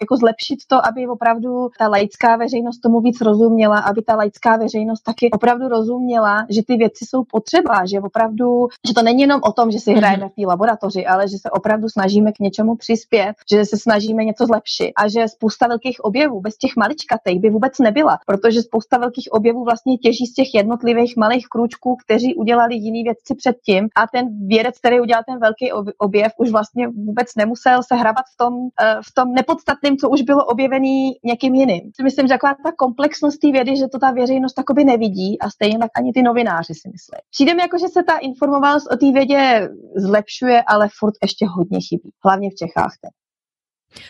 [0.00, 5.02] jako zlepšit to, aby opravdu ta laická veřejnost tomu víc rozuměla, aby ta laická veřejnost
[5.02, 9.52] taky opravdu rozuměla, že ty věci jsou potřeba, že opravdu, že to není jenom o
[9.52, 13.34] tom, že si hrajeme v té laboratoři, ale že se opravdu snažíme k něčemu přispět,
[13.52, 14.92] že se snažíme něco zlepšit.
[14.96, 19.64] A že spousta velkých objevů bez těch maličkatých by vůbec nebyla, protože spousta velkých objevů
[19.64, 23.88] vlastně těží z těch jednotlivých malých krůčků, kteří udělali jiný vědci předtím.
[23.96, 28.36] A ten vědec, který udělal ten velký objev, už vlastně vůbec nemusel se hrabat v
[28.36, 31.90] tom, eh, v tom nepodstatném, co už bylo objevený někým jiným.
[32.02, 35.78] Myslím, že taková ta komplexnost té vědy, že to ta veřejnost takoby nevidí a stejně
[35.78, 37.18] tak ani ty novináři si myslí.
[37.30, 41.78] Přijde mi jako, že se ta informovanost o té vědě zlepšuje, ale furt ještě hodně
[41.88, 42.92] chybí, hlavně v Čechách.
[43.02, 43.23] Teď.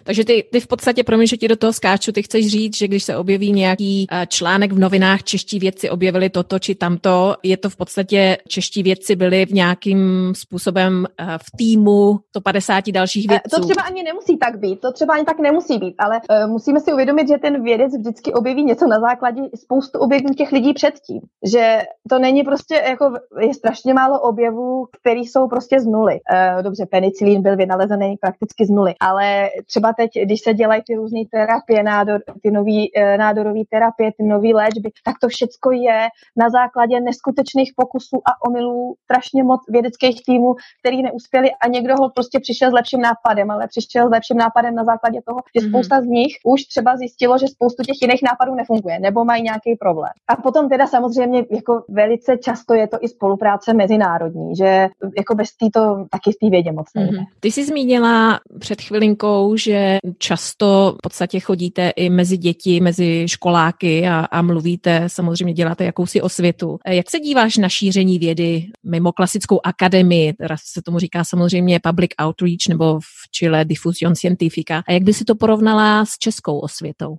[0.04, 2.88] Takže ty, ty v podstatě, promiň, že ti do toho skáču, ty chceš říct, že
[2.88, 7.56] když se objeví nějaký eh, článek v novinách, čeští vědci objevili toto či tamto, je
[7.56, 13.60] to v podstatě, čeští vědci byli v nějakým způsobem eh, v týmu 150 dalších vědců.
[13.60, 16.92] To třeba ani nemusí tak být, to třeba ani tak nemusí být, ale musíme si
[16.92, 21.20] uvědomit, že ten vědec vždycky objeví něco na základě spoustu objevů těch lidí předtím.
[21.52, 26.18] Že to není prostě, jako je strašně málo objevů, které jsou prostě z nuly.
[26.62, 31.20] Dobře, penicilín byl vynalezený prakticky z nuly, ale třeba teď, když se dělají ty různé
[31.30, 35.98] terapie, nádor, ty nový, e, nádorové terapie, ty nové léčby, tak to všecko je
[36.36, 42.10] na základě neskutečných pokusů a omylů strašně moc vědeckých týmů, který neuspěli a někdo ho
[42.14, 45.68] prostě přišel s lepším nápadem, ale přišel s lepším nápadem na základě toho, že mm-hmm.
[45.68, 49.76] spousta z nich už třeba zjistilo, že spoustu těch jiných nápadů nefunguje nebo mají nějaký
[49.80, 50.14] problém.
[50.28, 55.48] A potom teda samozřejmě jako velice často je to i spolupráce mezinárodní, že jako bez
[55.56, 57.18] té to taky v té vědě moc nejde.
[57.18, 57.24] Mm-hmm.
[57.40, 64.08] Ty jsi zmínila před chvilinkou, že často v podstatě chodíte i mezi děti, mezi školáky
[64.08, 66.78] a, a mluvíte, samozřejmě děláte jakousi osvětu.
[66.86, 72.10] Jak se díváš na šíření vědy mimo klasickou akademii, teda se tomu říká samozřejmě public
[72.26, 77.16] outreach nebo v Chile diffusion scientifica, a jak by si to porovnala s českou osvětou?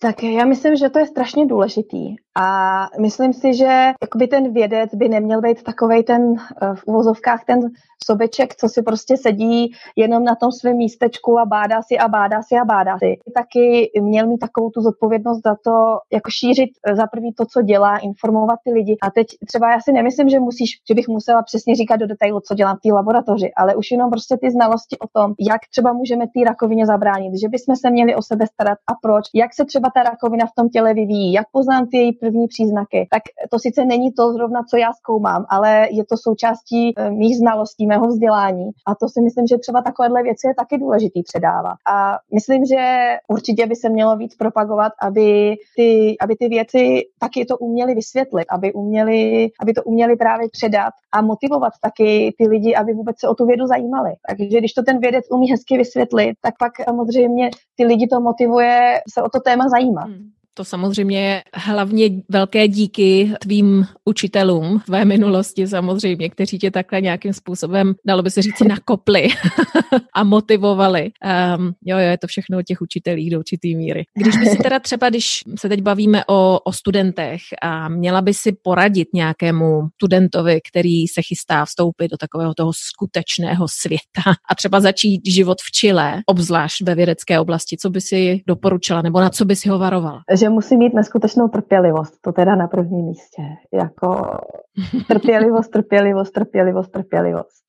[0.00, 2.16] Tak já myslím, že to je strašně důležitý.
[2.36, 7.44] A myslím si, že jakoby ten vědec by neměl být takovej ten eh, v uvozovkách
[7.44, 7.60] ten
[8.06, 12.42] sobeček, co si prostě sedí jenom na tom svém místečku a bádá si a bádá
[12.42, 13.16] si a bádá si.
[13.34, 17.62] Taky měl mít takovou tu zodpovědnost za to, jako šířit eh, za prvý to, co
[17.62, 18.96] dělá, informovat ty lidi.
[19.02, 22.40] A teď třeba já si nemyslím, že musíš, že bych musela přesně říkat do detailu,
[22.40, 25.92] co dělám v té laboratoři, ale už jenom prostě ty znalosti o tom, jak třeba
[25.92, 29.64] můžeme té rakovině zabránit, že bychom se měli o sebe starat a proč, jak se
[29.64, 33.58] třeba ta rakovina v tom těle vyvíjí, jak poznám ty její první příznaky, tak to
[33.58, 38.06] sice není to zrovna, co já zkoumám, ale je to součástí eh, mých znalostí, mého
[38.06, 38.70] vzdělání.
[38.86, 41.76] A to si myslím, že třeba takovéhle věci je taky důležitý předávat.
[41.96, 42.82] A myslím, že
[43.28, 48.46] určitě by se mělo víc propagovat, aby ty, aby ty věci taky to uměli vysvětlit,
[48.50, 53.28] aby, uměli, aby to uměli právě předat a motivovat taky ty lidi, aby vůbec se
[53.28, 54.10] o tu vědu zajímali.
[54.28, 59.00] Takže když to ten vědec umí hezky vysvětlit, tak pak samozřejmě ty lidi to motivuje
[59.14, 60.08] se o to téma zajímat.
[60.08, 60.34] Hmm.
[60.56, 67.32] To samozřejmě je hlavně velké díky tvým učitelům tvé minulosti samozřejmě, kteří tě takhle nějakým
[67.32, 69.28] způsobem, dalo by se říct, nakopli
[70.14, 71.10] a motivovali.
[71.56, 74.04] Um, jo, jo, je to všechno o těch učitelích do určitý míry.
[74.14, 78.34] Když by si teda třeba, když se teď bavíme o, o studentech a měla by
[78.34, 84.80] si poradit nějakému studentovi, který se chystá vstoupit do takového toho skutečného světa a třeba
[84.80, 89.44] začít život v Chile, obzvlášť ve vědecké oblasti, co by si doporučila nebo na co
[89.44, 90.22] by si ho varovala?
[90.44, 93.42] Že musí mít neskutečnou trpělivost, to teda na prvním místě.
[93.72, 94.38] Jako
[95.08, 97.64] trpělivost, trpělivost, trpělivost, trpělivost.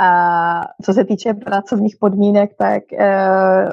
[0.00, 0.10] A
[0.84, 3.06] co se týče pracovních podmínek, tak e,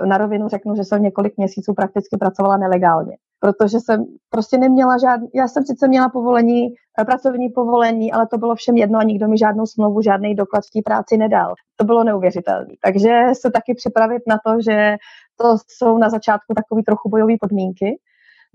[0.05, 5.27] na rovinu řeknu, že jsem několik měsíců prakticky pracovala nelegálně protože jsem prostě neměla žádný,
[5.35, 6.67] já jsem sice měla povolení,
[7.01, 10.63] eh, pracovní povolení, ale to bylo všem jedno a nikdo mi žádnou smlouvu, žádný doklad
[10.65, 11.53] v té práci nedal.
[11.75, 12.73] To bylo neuvěřitelné.
[12.83, 14.95] Takže se taky připravit na to, že
[15.37, 17.99] to jsou na začátku takové trochu bojové podmínky.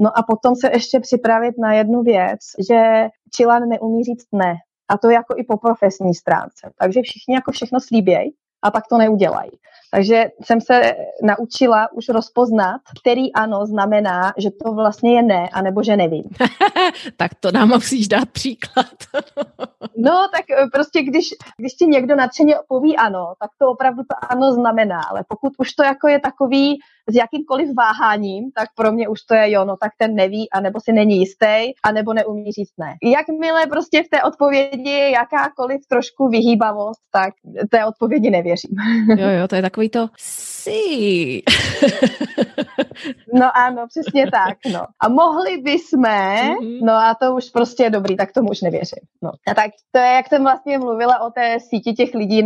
[0.01, 2.41] No a potom se ještě připravit na jednu věc,
[2.71, 4.55] že Čilan neumí říct ne.
[4.89, 6.73] A to jako i po profesní stránce.
[6.81, 9.51] Takže všichni jako všechno slíbějí a pak to neudělají.
[9.93, 15.83] Takže jsem se naučila už rozpoznat, který ano znamená, že to vlastně je ne, anebo
[15.83, 16.25] že nevím.
[17.17, 18.95] tak to nám musíš dát příklad.
[19.97, 24.33] no, tak eh, prostě když, když ti někdo nadšeně poví ano, tak to opravdu to
[24.33, 26.79] ano znamená, ale pokud už to jako je takový
[27.11, 30.81] s jakýmkoliv váháním, tak pro mě už to je jo, no tak ten neví, anebo
[30.81, 32.95] si není jistý, anebo neumí říct ne.
[33.03, 37.35] Jakmile prostě v té odpovědi jakákoliv trošku vyhýbavost, tak
[37.71, 38.77] té odpovědi nevěřím.
[39.17, 41.43] jo, jo, to je takový to sí.
[43.35, 44.81] no ano, přesně tak, no.
[45.01, 46.79] A mohli bychom, mm-hmm.
[46.83, 49.03] no a to už prostě je dobrý, tak tomu už nevěřím.
[49.23, 49.31] No.
[49.47, 52.45] A tak to je, jak jsem vlastně mluvila o té síti těch lidí,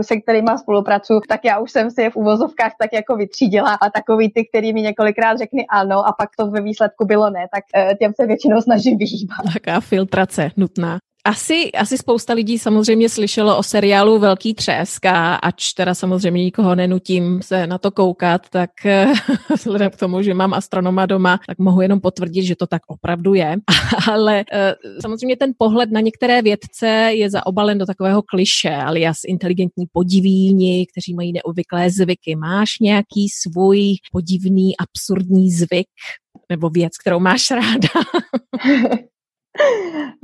[0.00, 3.90] se kterými spolupracuju, tak já už jsem si je v uvozovkách tak jako vytřídila a
[3.90, 7.64] takový ty, který mi několikrát řekli ano a pak to ve výsledku bylo ne, tak
[7.74, 9.38] eh, těm se většinou snažím vyhýbat.
[9.52, 10.98] Taká filtrace nutná.
[11.24, 16.74] Asi, asi spousta lidí samozřejmě slyšelo o seriálu Velký třesk a ač teda samozřejmě nikoho
[16.74, 18.70] nenutím se na to koukat, tak
[19.56, 23.34] vzhledem k tomu, že mám astronoma doma, tak mohu jenom potvrdit, že to tak opravdu
[23.34, 23.56] je.
[24.10, 29.86] Ale eh, samozřejmě ten pohled na některé vědce je zaobalen do takového kliše, alias inteligentní
[29.92, 32.36] podivíni, kteří mají neobvyklé zvyky.
[32.36, 35.86] Máš nějaký svůj podivný, absurdní zvyk
[36.48, 37.88] nebo věc, kterou máš ráda?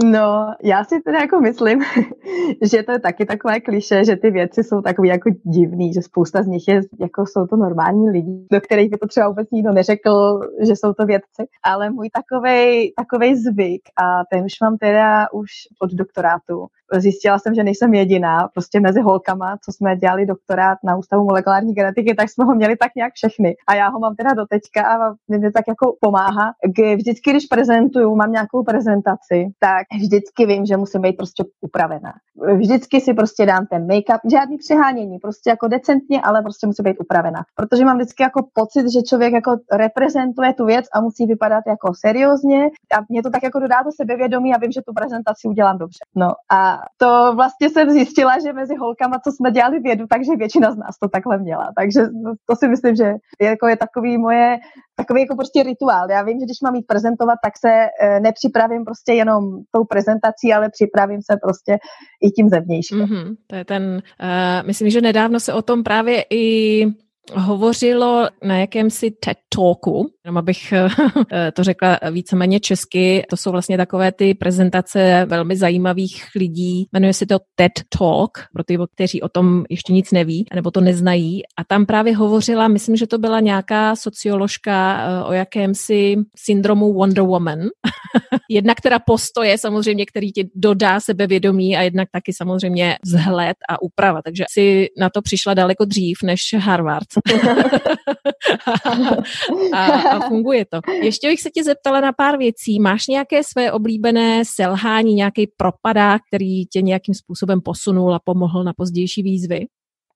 [0.05, 1.85] No, já si teda jako myslím,
[2.62, 6.43] že to je taky takové kliše, že ty věci jsou takové jako divný, že spousta
[6.43, 9.72] z nich je, jako jsou to normální lidi, do kterých by to třeba vůbec nikdo
[9.72, 15.26] neřekl, že jsou to vědci, ale můj takovej, takovej zvyk a ten už mám teda
[15.33, 15.51] už
[15.83, 20.97] od doktorátu, zjistila jsem, že nejsem jediná, prostě mezi holkama, co jsme dělali doktorát na
[20.97, 23.57] Ústavu molekulární genetiky, tak jsme ho měli tak nějak všechny.
[23.66, 26.53] A já ho mám teda do teďka a mě tak jako pomáhá.
[26.97, 32.12] Vždycky, když prezentuju, mám nějakou prezentaci, tak vždycky vím, že musím být prostě upravená.
[32.57, 37.01] Vždycky si prostě dám ten make-up, žádný přehánění, prostě jako decentně, ale prostě musí být
[37.01, 37.41] upravená.
[37.55, 41.93] Protože mám vždycky jako pocit, že člověk jako reprezentuje tu věc a musí vypadat jako
[41.95, 45.78] seriózně a mě to tak jako dodá to sebevědomí a vím, že tu prezentaci udělám
[45.78, 45.99] dobře.
[46.16, 50.72] No a to vlastně jsem zjistila, že mezi holkama, co jsme dělali vědu, takže většina
[50.72, 51.72] z nás to takhle měla.
[51.76, 52.01] Takže
[52.47, 53.05] to si myslím, že
[53.41, 54.59] je, jako je takový moje,
[54.97, 56.11] takový jako prostě rituál.
[56.11, 60.53] Já vím, že když mám jít prezentovat, tak se e, nepřipravím prostě jenom tou prezentací,
[60.53, 61.79] ale připravím se prostě
[62.22, 62.99] i tím zevnějším.
[62.99, 63.83] Mm-hmm, to je ten,
[64.22, 66.87] uh, myslím, že nedávno se o tom právě i
[67.35, 73.76] hovořilo na jakémsi TED Talku, jenom abych eh, to řekla víceméně česky, to jsou vlastně
[73.76, 79.29] takové ty prezentace velmi zajímavých lidí, jmenuje se to TED Talk, pro ty, kteří o
[79.29, 81.43] tom ještě nic neví, nebo to neznají.
[81.59, 87.24] A tam právě hovořila, myslím, že to byla nějaká socioložka eh, o jakémsi syndromu Wonder
[87.24, 87.59] Woman.
[88.51, 94.22] jednak teda postoje samozřejmě, který ti dodá sebevědomí a jednak taky samozřejmě vzhled a úprava.
[94.22, 97.07] Takže si na to přišla daleko dřív než Harvard.
[99.73, 100.81] a, a funguje to.
[101.03, 102.81] Ještě bych se tě zeptala na pár věcí.
[102.81, 108.73] Máš nějaké své oblíbené selhání, nějaký propadák, který tě nějakým způsobem posunul a pomohl na
[108.77, 109.66] pozdější výzvy?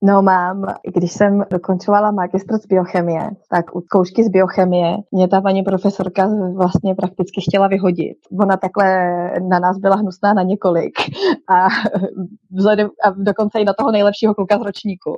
[0.05, 5.41] No mám, když jsem dokončovala magistr z biochemie, tak u zkoušky z biochemie mě ta
[5.41, 8.17] paní profesorka vlastně prakticky chtěla vyhodit.
[8.41, 8.87] Ona takhle
[9.49, 10.93] na nás byla hnusná na několik
[11.49, 11.67] a,
[12.51, 15.17] vzhledem, a dokonce i na toho nejlepšího kluka z ročníku.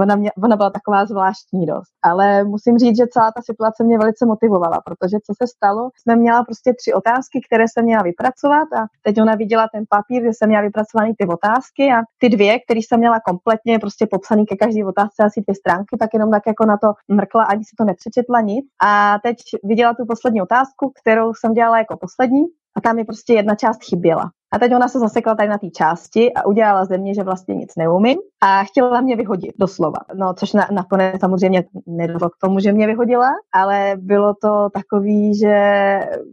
[0.00, 1.92] Ona, mě, ona byla taková zvláštní dost.
[2.02, 6.16] Ale musím říct, že celá ta situace mě velice motivovala, protože co se stalo, jsme
[6.16, 10.30] měla prostě tři otázky, které jsem měla vypracovat a teď ona viděla ten papír, kde
[10.34, 14.56] jsem měla vypracovaný ty otázky a ty dvě, které jsem měla kompletně prostě popsaný ke
[14.56, 17.84] každé otázce asi dvě stránky, tak jenom tak jako na to mrkla, ani si to
[17.84, 18.66] nepřečetla nic.
[18.82, 22.42] A teď viděla tu poslední otázku, kterou jsem dělala jako poslední
[22.76, 24.30] a tam mi prostě jedna část chyběla.
[24.52, 27.54] A teď ona se zasekla tady na té části a udělala ze mě, že vlastně
[27.54, 29.98] nic neumím a chtěla mě vyhodit, doslova.
[30.14, 35.38] No, což na, nakonec samozřejmě nedošlo k tomu, že mě vyhodila, ale bylo to takový,
[35.38, 35.54] že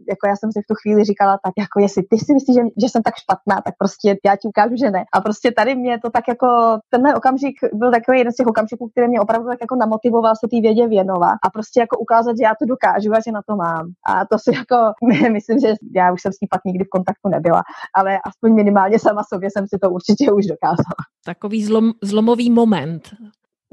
[0.08, 2.62] jako já jsem si v tu chvíli říkala, tak jako jestli ty si myslíš, že,
[2.82, 5.04] že jsem tak špatná, tak prostě já ti ukážu, že ne.
[5.12, 6.46] A prostě tady mě to tak jako,
[6.90, 10.48] tenhle okamžik byl takový jeden z těch okamžiků, který mě opravdu tak jako namotivoval se
[10.50, 13.56] té vědě věnovat a prostě jako ukázat, že já to dokážu a že na to
[13.56, 13.92] mám.
[14.06, 14.76] A to si jako,
[15.32, 17.62] myslím, že já už jsem s ní pak nikdy v kontaktu nebyla,
[17.94, 21.02] ale aspoň minimálně sama sobě jsem si to určitě už dokázala.
[21.24, 23.10] Takový zlom zlomový moment?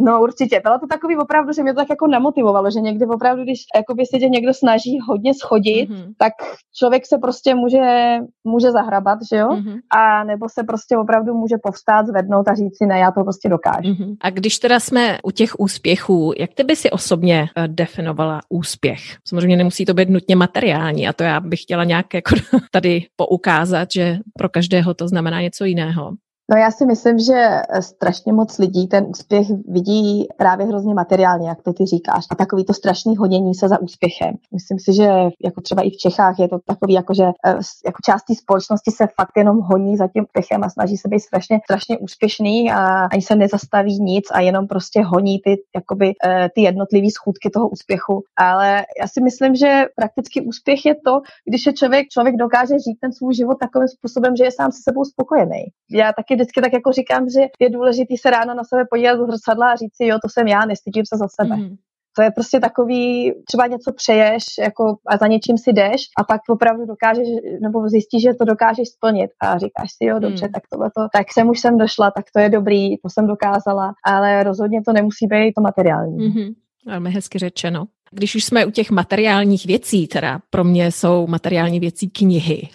[0.03, 3.43] No určitě, bylo to takový opravdu, že mě to tak jako namotivovalo, že někdy opravdu,
[3.43, 6.13] když jakoby se tě někdo snaží hodně schodit, mm-hmm.
[6.17, 6.33] tak
[6.77, 9.47] člověk se prostě může, může zahrabat, že jo?
[9.47, 9.79] Mm-hmm.
[9.97, 13.49] A nebo se prostě opravdu může povstát, zvednout a říct si, ne, já to prostě
[13.49, 13.89] dokážu.
[13.89, 14.15] Mm-hmm.
[14.21, 19.01] A když teda jsme u těch úspěchů, jak ty by si osobně uh, definovala úspěch?
[19.27, 22.35] Samozřejmě nemusí to být nutně materiální a to já bych chtěla nějak jako
[22.71, 26.11] tady poukázat, že pro každého to znamená něco jiného.
[26.51, 31.61] No já si myslím, že strašně moc lidí ten úspěch vidí právě hrozně materiálně, jak
[31.61, 32.25] to ty říkáš.
[32.31, 34.35] A takový to strašný hodění se za úspěchem.
[34.53, 35.09] Myslím si, že
[35.43, 37.53] jako třeba i v Čechách je to takový, jako že eh,
[37.85, 41.19] jako část té společnosti se fakt jenom honí za tím úspěchem a snaží se být
[41.19, 46.49] strašně, strašně úspěšný a ani se nezastaví nic a jenom prostě honí ty, jakoby, eh,
[46.55, 48.23] ty jednotlivé schůdky toho úspěchu.
[48.37, 52.97] Ale já si myslím, že prakticky úspěch je to, když je člověk, člověk dokáže žít
[53.01, 55.63] ten svůj život takovým způsobem, že je sám se sebou spokojený.
[55.91, 59.25] Já taky vždycky tak jako říkám, že je důležité se ráno na sebe podívat do
[59.25, 61.55] zrcadla a říct si, jo, to jsem já, nestydím se za sebe.
[61.57, 61.75] Mm.
[62.15, 66.41] To je prostě takový, třeba něco přeješ jako, a za něčím si jdeš a pak
[66.49, 67.27] opravdu dokážeš,
[67.61, 70.51] nebo zjistíš, že to dokážeš splnit a říkáš si, jo, dobře, mm.
[70.51, 74.43] tak to, tak sem už jsem došla, tak to je dobrý, to jsem dokázala, ale
[74.43, 76.17] rozhodně to nemusí být to materiální.
[76.17, 76.53] Mm-hmm.
[76.85, 77.85] Velmi hezky řečeno.
[78.13, 82.69] Když už jsme u těch materiálních věcí, teda pro mě jsou materiální věcí knihy.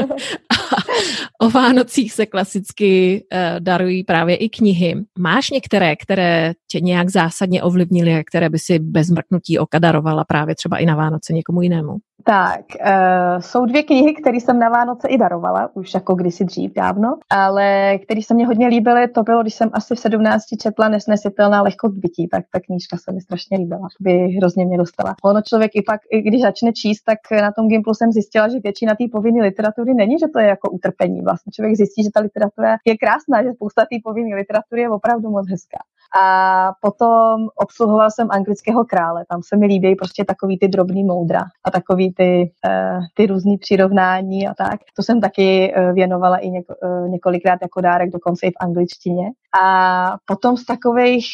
[1.40, 4.94] o Vánocích se klasicky uh, darují právě i knihy.
[5.18, 10.24] Máš některé, které tě nějak zásadně ovlivnily a které by si bez mrknutí oka darovala
[10.24, 11.96] právě třeba i na Vánoce někomu jinému?
[12.24, 16.72] Tak, uh, jsou dvě knihy, které jsem na Vánoce i darovala, už jako kdysi dřív
[16.74, 20.88] dávno, ale které se mě hodně líbily, to bylo, když jsem asi v 17 četla
[20.88, 25.14] Nesnesitelná lehkost bytí, tak ta knížka se mi strašně líbila, by hrozně mě dostala.
[25.24, 28.60] Ono člověk i pak, i když začne číst, tak na tom Gimplu jsem zjistila, že
[28.60, 31.20] většina té povinné literatury není, že to je jako utrpení.
[31.20, 35.30] Vlastně člověk zjistí, že ta literatura je krásná, že spousta té povinné literatury je opravdu
[35.30, 35.78] moc hezká.
[36.22, 39.24] A potom obsluhoval jsem anglického krále.
[39.28, 43.58] Tam se mi líbí prostě takový ty drobný moudra a takový ty, uh, ty různý
[43.58, 44.80] přirovnání a tak.
[44.96, 49.30] To jsem taky uh, věnovala i něko, uh, několikrát jako dárek, dokonce i v angličtině.
[49.62, 51.26] A potom z takových,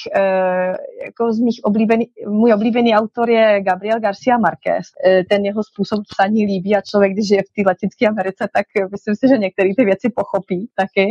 [1.05, 4.87] jako z mých oblíbený, můj oblíbený autor je Gabriel Garcia Marquez.
[5.31, 9.15] Ten jeho způsob psaní líbí a člověk, když je v té Latinské Americe, tak myslím
[9.15, 11.07] si, že některé ty věci pochopí taky.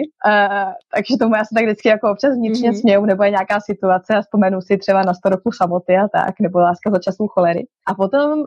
[0.94, 2.80] Takže tomu já se tak vždycky jako občas vnitřně mm-hmm.
[2.80, 6.40] směju, nebo je nějaká situace a vzpomenu si třeba na 100 roku samoty a tak,
[6.40, 7.68] nebo láska za časů cholery.
[7.88, 8.44] A potom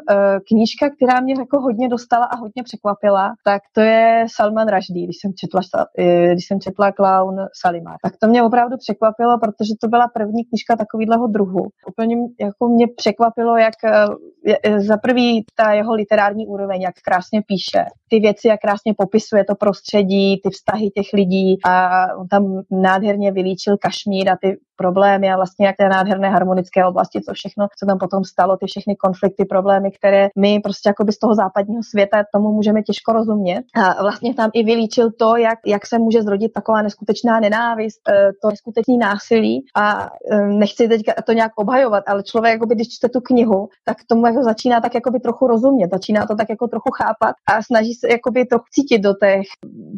[0.48, 5.16] knížka, která mě jako hodně dostala a hodně překvapila, tak to je Salman Rushdie, když
[5.20, 5.60] jsem četla,
[5.98, 7.96] uh, když jsem četla Clown Salimar.
[8.02, 11.66] Tak to mě opravdu překvapilo, protože to byla první knížka takového druhu.
[11.88, 17.84] Úplně jako mě překvapilo, jak uh, za prvý ta jeho literární úroveň, jak krásně píše,
[18.08, 23.32] ty věci, jak krásně popisuje to prostředí, ty vztahy těch lidí a on tam nádherně
[23.32, 27.86] vylíčil Kašmír a ty problémy a vlastně jak té nádherné harmonické oblasti, co všechno co
[27.86, 32.24] tam potom stalo, ty všechny konflikty, problémy, které my prostě jakoby z toho západního světa
[32.34, 33.62] tomu můžeme těžko rozumět.
[33.74, 38.30] A vlastně tam i vylíčil to, jak, jak se může zrodit taková neskutečná nenávist, eh,
[38.42, 43.08] to neskutečný násilí a eh, nechci teď to nějak obhajovat, ale člověk, jakoby, když čte
[43.08, 46.90] tu knihu, tak tomu jako začíná tak jakoby trochu rozumět, začíná to tak jako trochu
[46.90, 49.46] chápat a snaží se jakoby trochu cítit do těch,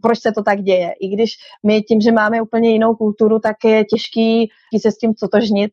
[0.02, 0.92] proč se to tak děje.
[1.00, 1.30] I když
[1.66, 4.48] my tím, že máme úplně jinou kulturu, tak je těžký
[4.78, 5.72] se s tím cotožnit.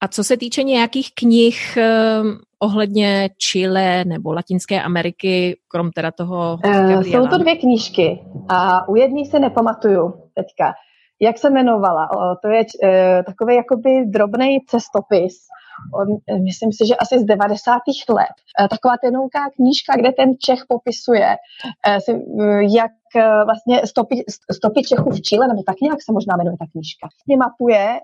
[0.00, 2.22] A co se týče nějakých knih eh,
[2.58, 8.96] ohledně Chile nebo Latinské Ameriky, krom teda toho Uh, Jsou to dvě knížky a u
[8.96, 10.74] jedné se nepamatuju teďka.
[11.20, 12.10] Jak se jmenovala?
[12.10, 12.90] O, to je uh,
[13.26, 15.34] takový jakoby drobný cestopis
[16.44, 17.78] myslím si, že asi z 90.
[18.08, 18.36] let.
[18.60, 21.36] Eh, taková tenouká knížka, kde ten Čech popisuje,
[21.86, 21.98] eh,
[22.70, 26.66] jak eh, vlastně stopy, stopy Čechů v Chile, nebo tak nějak se možná jmenuje ta
[26.72, 27.06] knížka.
[27.06, 28.00] Vlastně mapuje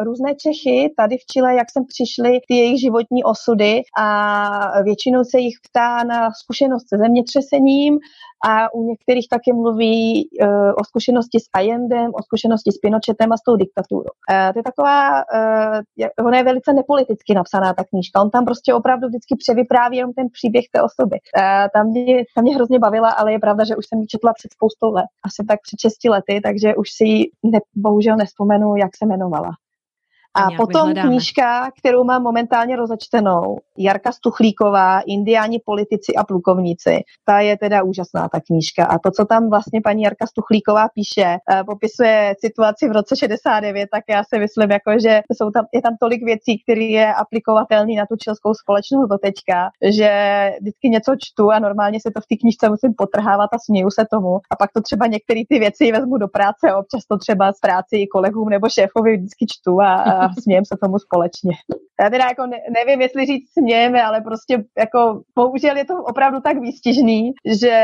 [0.00, 5.38] různé Čechy tady v Chile, jak sem přišli ty jejich životní osudy a většinou se
[5.38, 7.98] jich ptá na zkušenost se zemětřesením
[8.46, 10.48] a u některých taky mluví uh,
[10.80, 14.00] o zkušenosti s Allendem, o zkušenosti s Pinochetem a s tou diktaturou.
[14.30, 16.72] Uh, to je taková, uh, ona je velice
[17.14, 18.22] nepoliticky napsaná ta knížka.
[18.22, 21.18] On tam prostě opravdu vždycky převypráví jenom ten příběh té osoby.
[21.38, 24.32] Uh, tam, mě, tam mě hrozně bavila, ale je pravda, že už jsem ji četla
[24.32, 28.76] před spoustou let, asi tak před 6 lety, takže už si ji ne, bohužel nespomenu,
[28.76, 29.50] jak se jmenovala.
[30.34, 31.08] A potom vyhledáme.
[31.08, 37.00] knížka, kterou mám momentálně rozečtenou, Jarka Stuchlíková, Indiáni, politici a plukovníci.
[37.24, 38.84] Ta je teda úžasná, ta knížka.
[38.84, 43.88] A to, co tam vlastně paní Jarka Stuchlíková píše, eh, popisuje situaci v roce 69,
[43.92, 47.96] tak já si myslím, jako, že jsou tam, je tam tolik věcí, které je aplikovatelný
[47.96, 50.10] na tu českou společnost do teďka, že
[50.60, 54.06] vždycky něco čtu a normálně se to v té knížce musím potrhávat a směju se
[54.10, 54.40] tomu.
[54.50, 57.60] A pak to třeba některé ty věci vezmu do práce a občas to třeba z
[57.60, 61.52] práci kolegům nebo šéfovi vždycky čtu a, a smějem se tomu společně.
[62.02, 66.40] Já teda jako ne, nevím, jestli říct smějeme, ale prostě jako bohužel je to opravdu
[66.40, 67.74] tak výstižný, že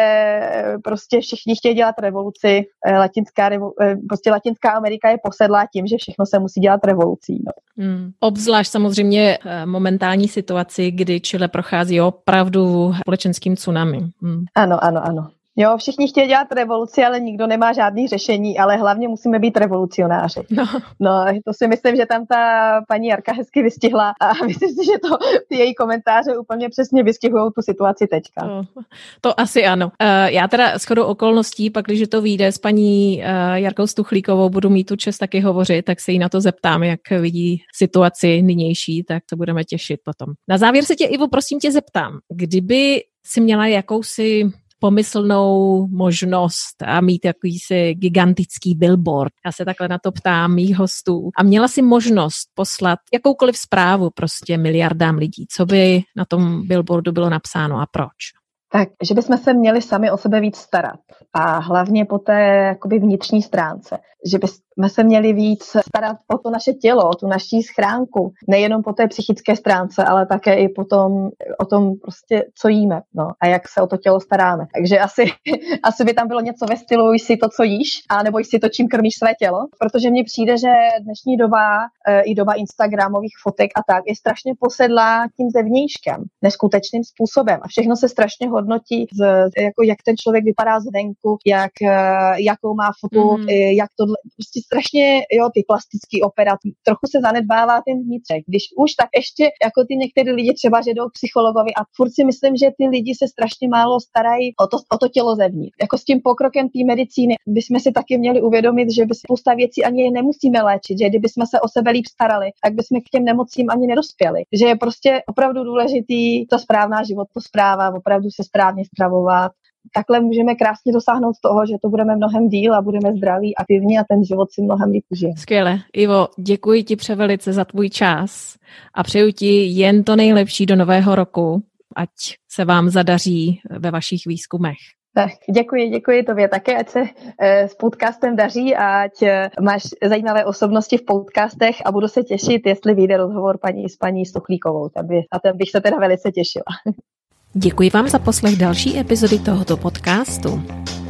[0.85, 2.63] prostě všichni chtějí dělat revoluci.
[2.87, 7.43] Eh, latinská, eh, prostě Latinská Amerika je posedlá tím, že všechno se musí dělat revolucí.
[7.47, 7.85] No.
[7.85, 8.11] Hmm.
[8.21, 13.99] Obzvlášť samozřejmě eh, momentální situaci, kdy Chile prochází opravdu společenským tsunami.
[14.23, 14.45] Hmm.
[14.55, 15.31] Ano, ano, ano.
[15.61, 20.41] Jo, všichni chtějí dělat revoluci, ale nikdo nemá žádný řešení, ale hlavně musíme být revolucionáři.
[20.51, 20.65] No.
[21.01, 24.99] no, to si myslím, že tam ta paní Jarka hezky vystihla a myslím si, že
[24.99, 25.17] to
[25.49, 28.41] ty její komentáře úplně přesně vystihují tu situaci teďka.
[28.47, 28.83] To,
[29.21, 29.87] to asi ano.
[29.87, 34.71] Uh, já teda shodou okolností, pak když to vyjde s paní uh, Jarkou Stuchlíkovou, budu
[34.71, 39.05] mít tu čest taky hovořit, tak se jí na to zeptám, jak vidí situaci nynější,
[39.05, 40.35] tak to budeme těšit potom.
[40.49, 44.51] Na závěr se tě, Ivo, prosím tě zeptám, kdyby si měla jakousi
[44.81, 49.33] pomyslnou možnost a mít jakýsi gigantický billboard.
[49.47, 51.31] Já se takhle na to ptám mých hostů.
[51.37, 55.47] A měla si možnost poslat jakoukoliv zprávu prostě miliardám lidí.
[55.51, 58.40] Co by na tom billboardu bylo napsáno a proč?
[58.73, 61.01] Tak, že bychom se měli sami o sebe víc starat.
[61.33, 63.99] A hlavně po té jakoby vnitřní stránce.
[64.31, 68.33] Že bychom se měli víc starat o to naše tělo, o tu naší schránku.
[68.49, 73.01] Nejenom po té psychické stránce, ale také i potom o tom prostě, co jíme.
[73.15, 74.67] No, a jak se o to tělo staráme.
[74.75, 75.25] Takže asi,
[75.83, 78.59] asi by tam bylo něco ve stylu, jíš si to, co jíš, a nebo si
[78.59, 79.59] to, čím krmíš své tělo.
[79.79, 84.53] Protože mně přijde, že dnešní doba, e, i doba Instagramových fotek a tak, je strašně
[84.61, 87.59] posedlá tím zevnějškem, neskutečným způsobem.
[87.63, 89.21] A všechno se strašně hodnotí, z,
[89.67, 93.49] jako jak ten člověk vypadá zvenku, jak, eh, jakou má fotu, mm.
[93.83, 94.05] jak to
[94.37, 95.05] prostě strašně,
[95.39, 98.41] jo, ty plastický operace, trochu se zanedbává ten vnitřek.
[98.51, 102.13] Když už, tak ještě jako ty některé lidi třeba, že jdou k psychologovi a furt
[102.19, 105.77] si myslím, že ty lidi se strašně málo starají o to, o to tělo zevnitř.
[105.85, 109.85] Jako s tím pokrokem té medicíny bychom si taky měli uvědomit, že by spousta věcí
[109.85, 113.25] ani nemusíme léčit, že kdyby jsme se o sebe líp starali, tak bychom k těm
[113.25, 114.41] nemocím ani nedospěli.
[114.53, 119.53] Že je prostě opravdu důležitý ta správná životospráva, opravdu se správně stravovat.
[119.95, 123.99] Takhle můžeme krásně dosáhnout toho, že to budeme mnohem díl a budeme zdraví a pivní
[123.99, 125.33] a ten život si mnohem líp užije.
[125.37, 125.79] Skvěle.
[125.93, 128.57] Ivo, děkuji ti převelice za tvůj čas
[128.95, 131.63] a přeju ti jen to nejlepší do nového roku,
[131.97, 132.11] ať
[132.53, 134.79] se vám zadaří ve vašich výzkumech.
[135.15, 137.03] Tak, děkuji, děkuji tobě také, ať se
[137.41, 142.23] e, s podcastem daří a ať e, máš zajímavé osobnosti v podcastech a budu se
[142.23, 144.89] těšit, jestli vyjde rozhovor paní s paní Stuchlíkovou.
[144.89, 146.65] Tam by, a ten bych se teda velice těšila.
[147.55, 150.63] Děkuji vám za poslech další epizody tohoto podcastu.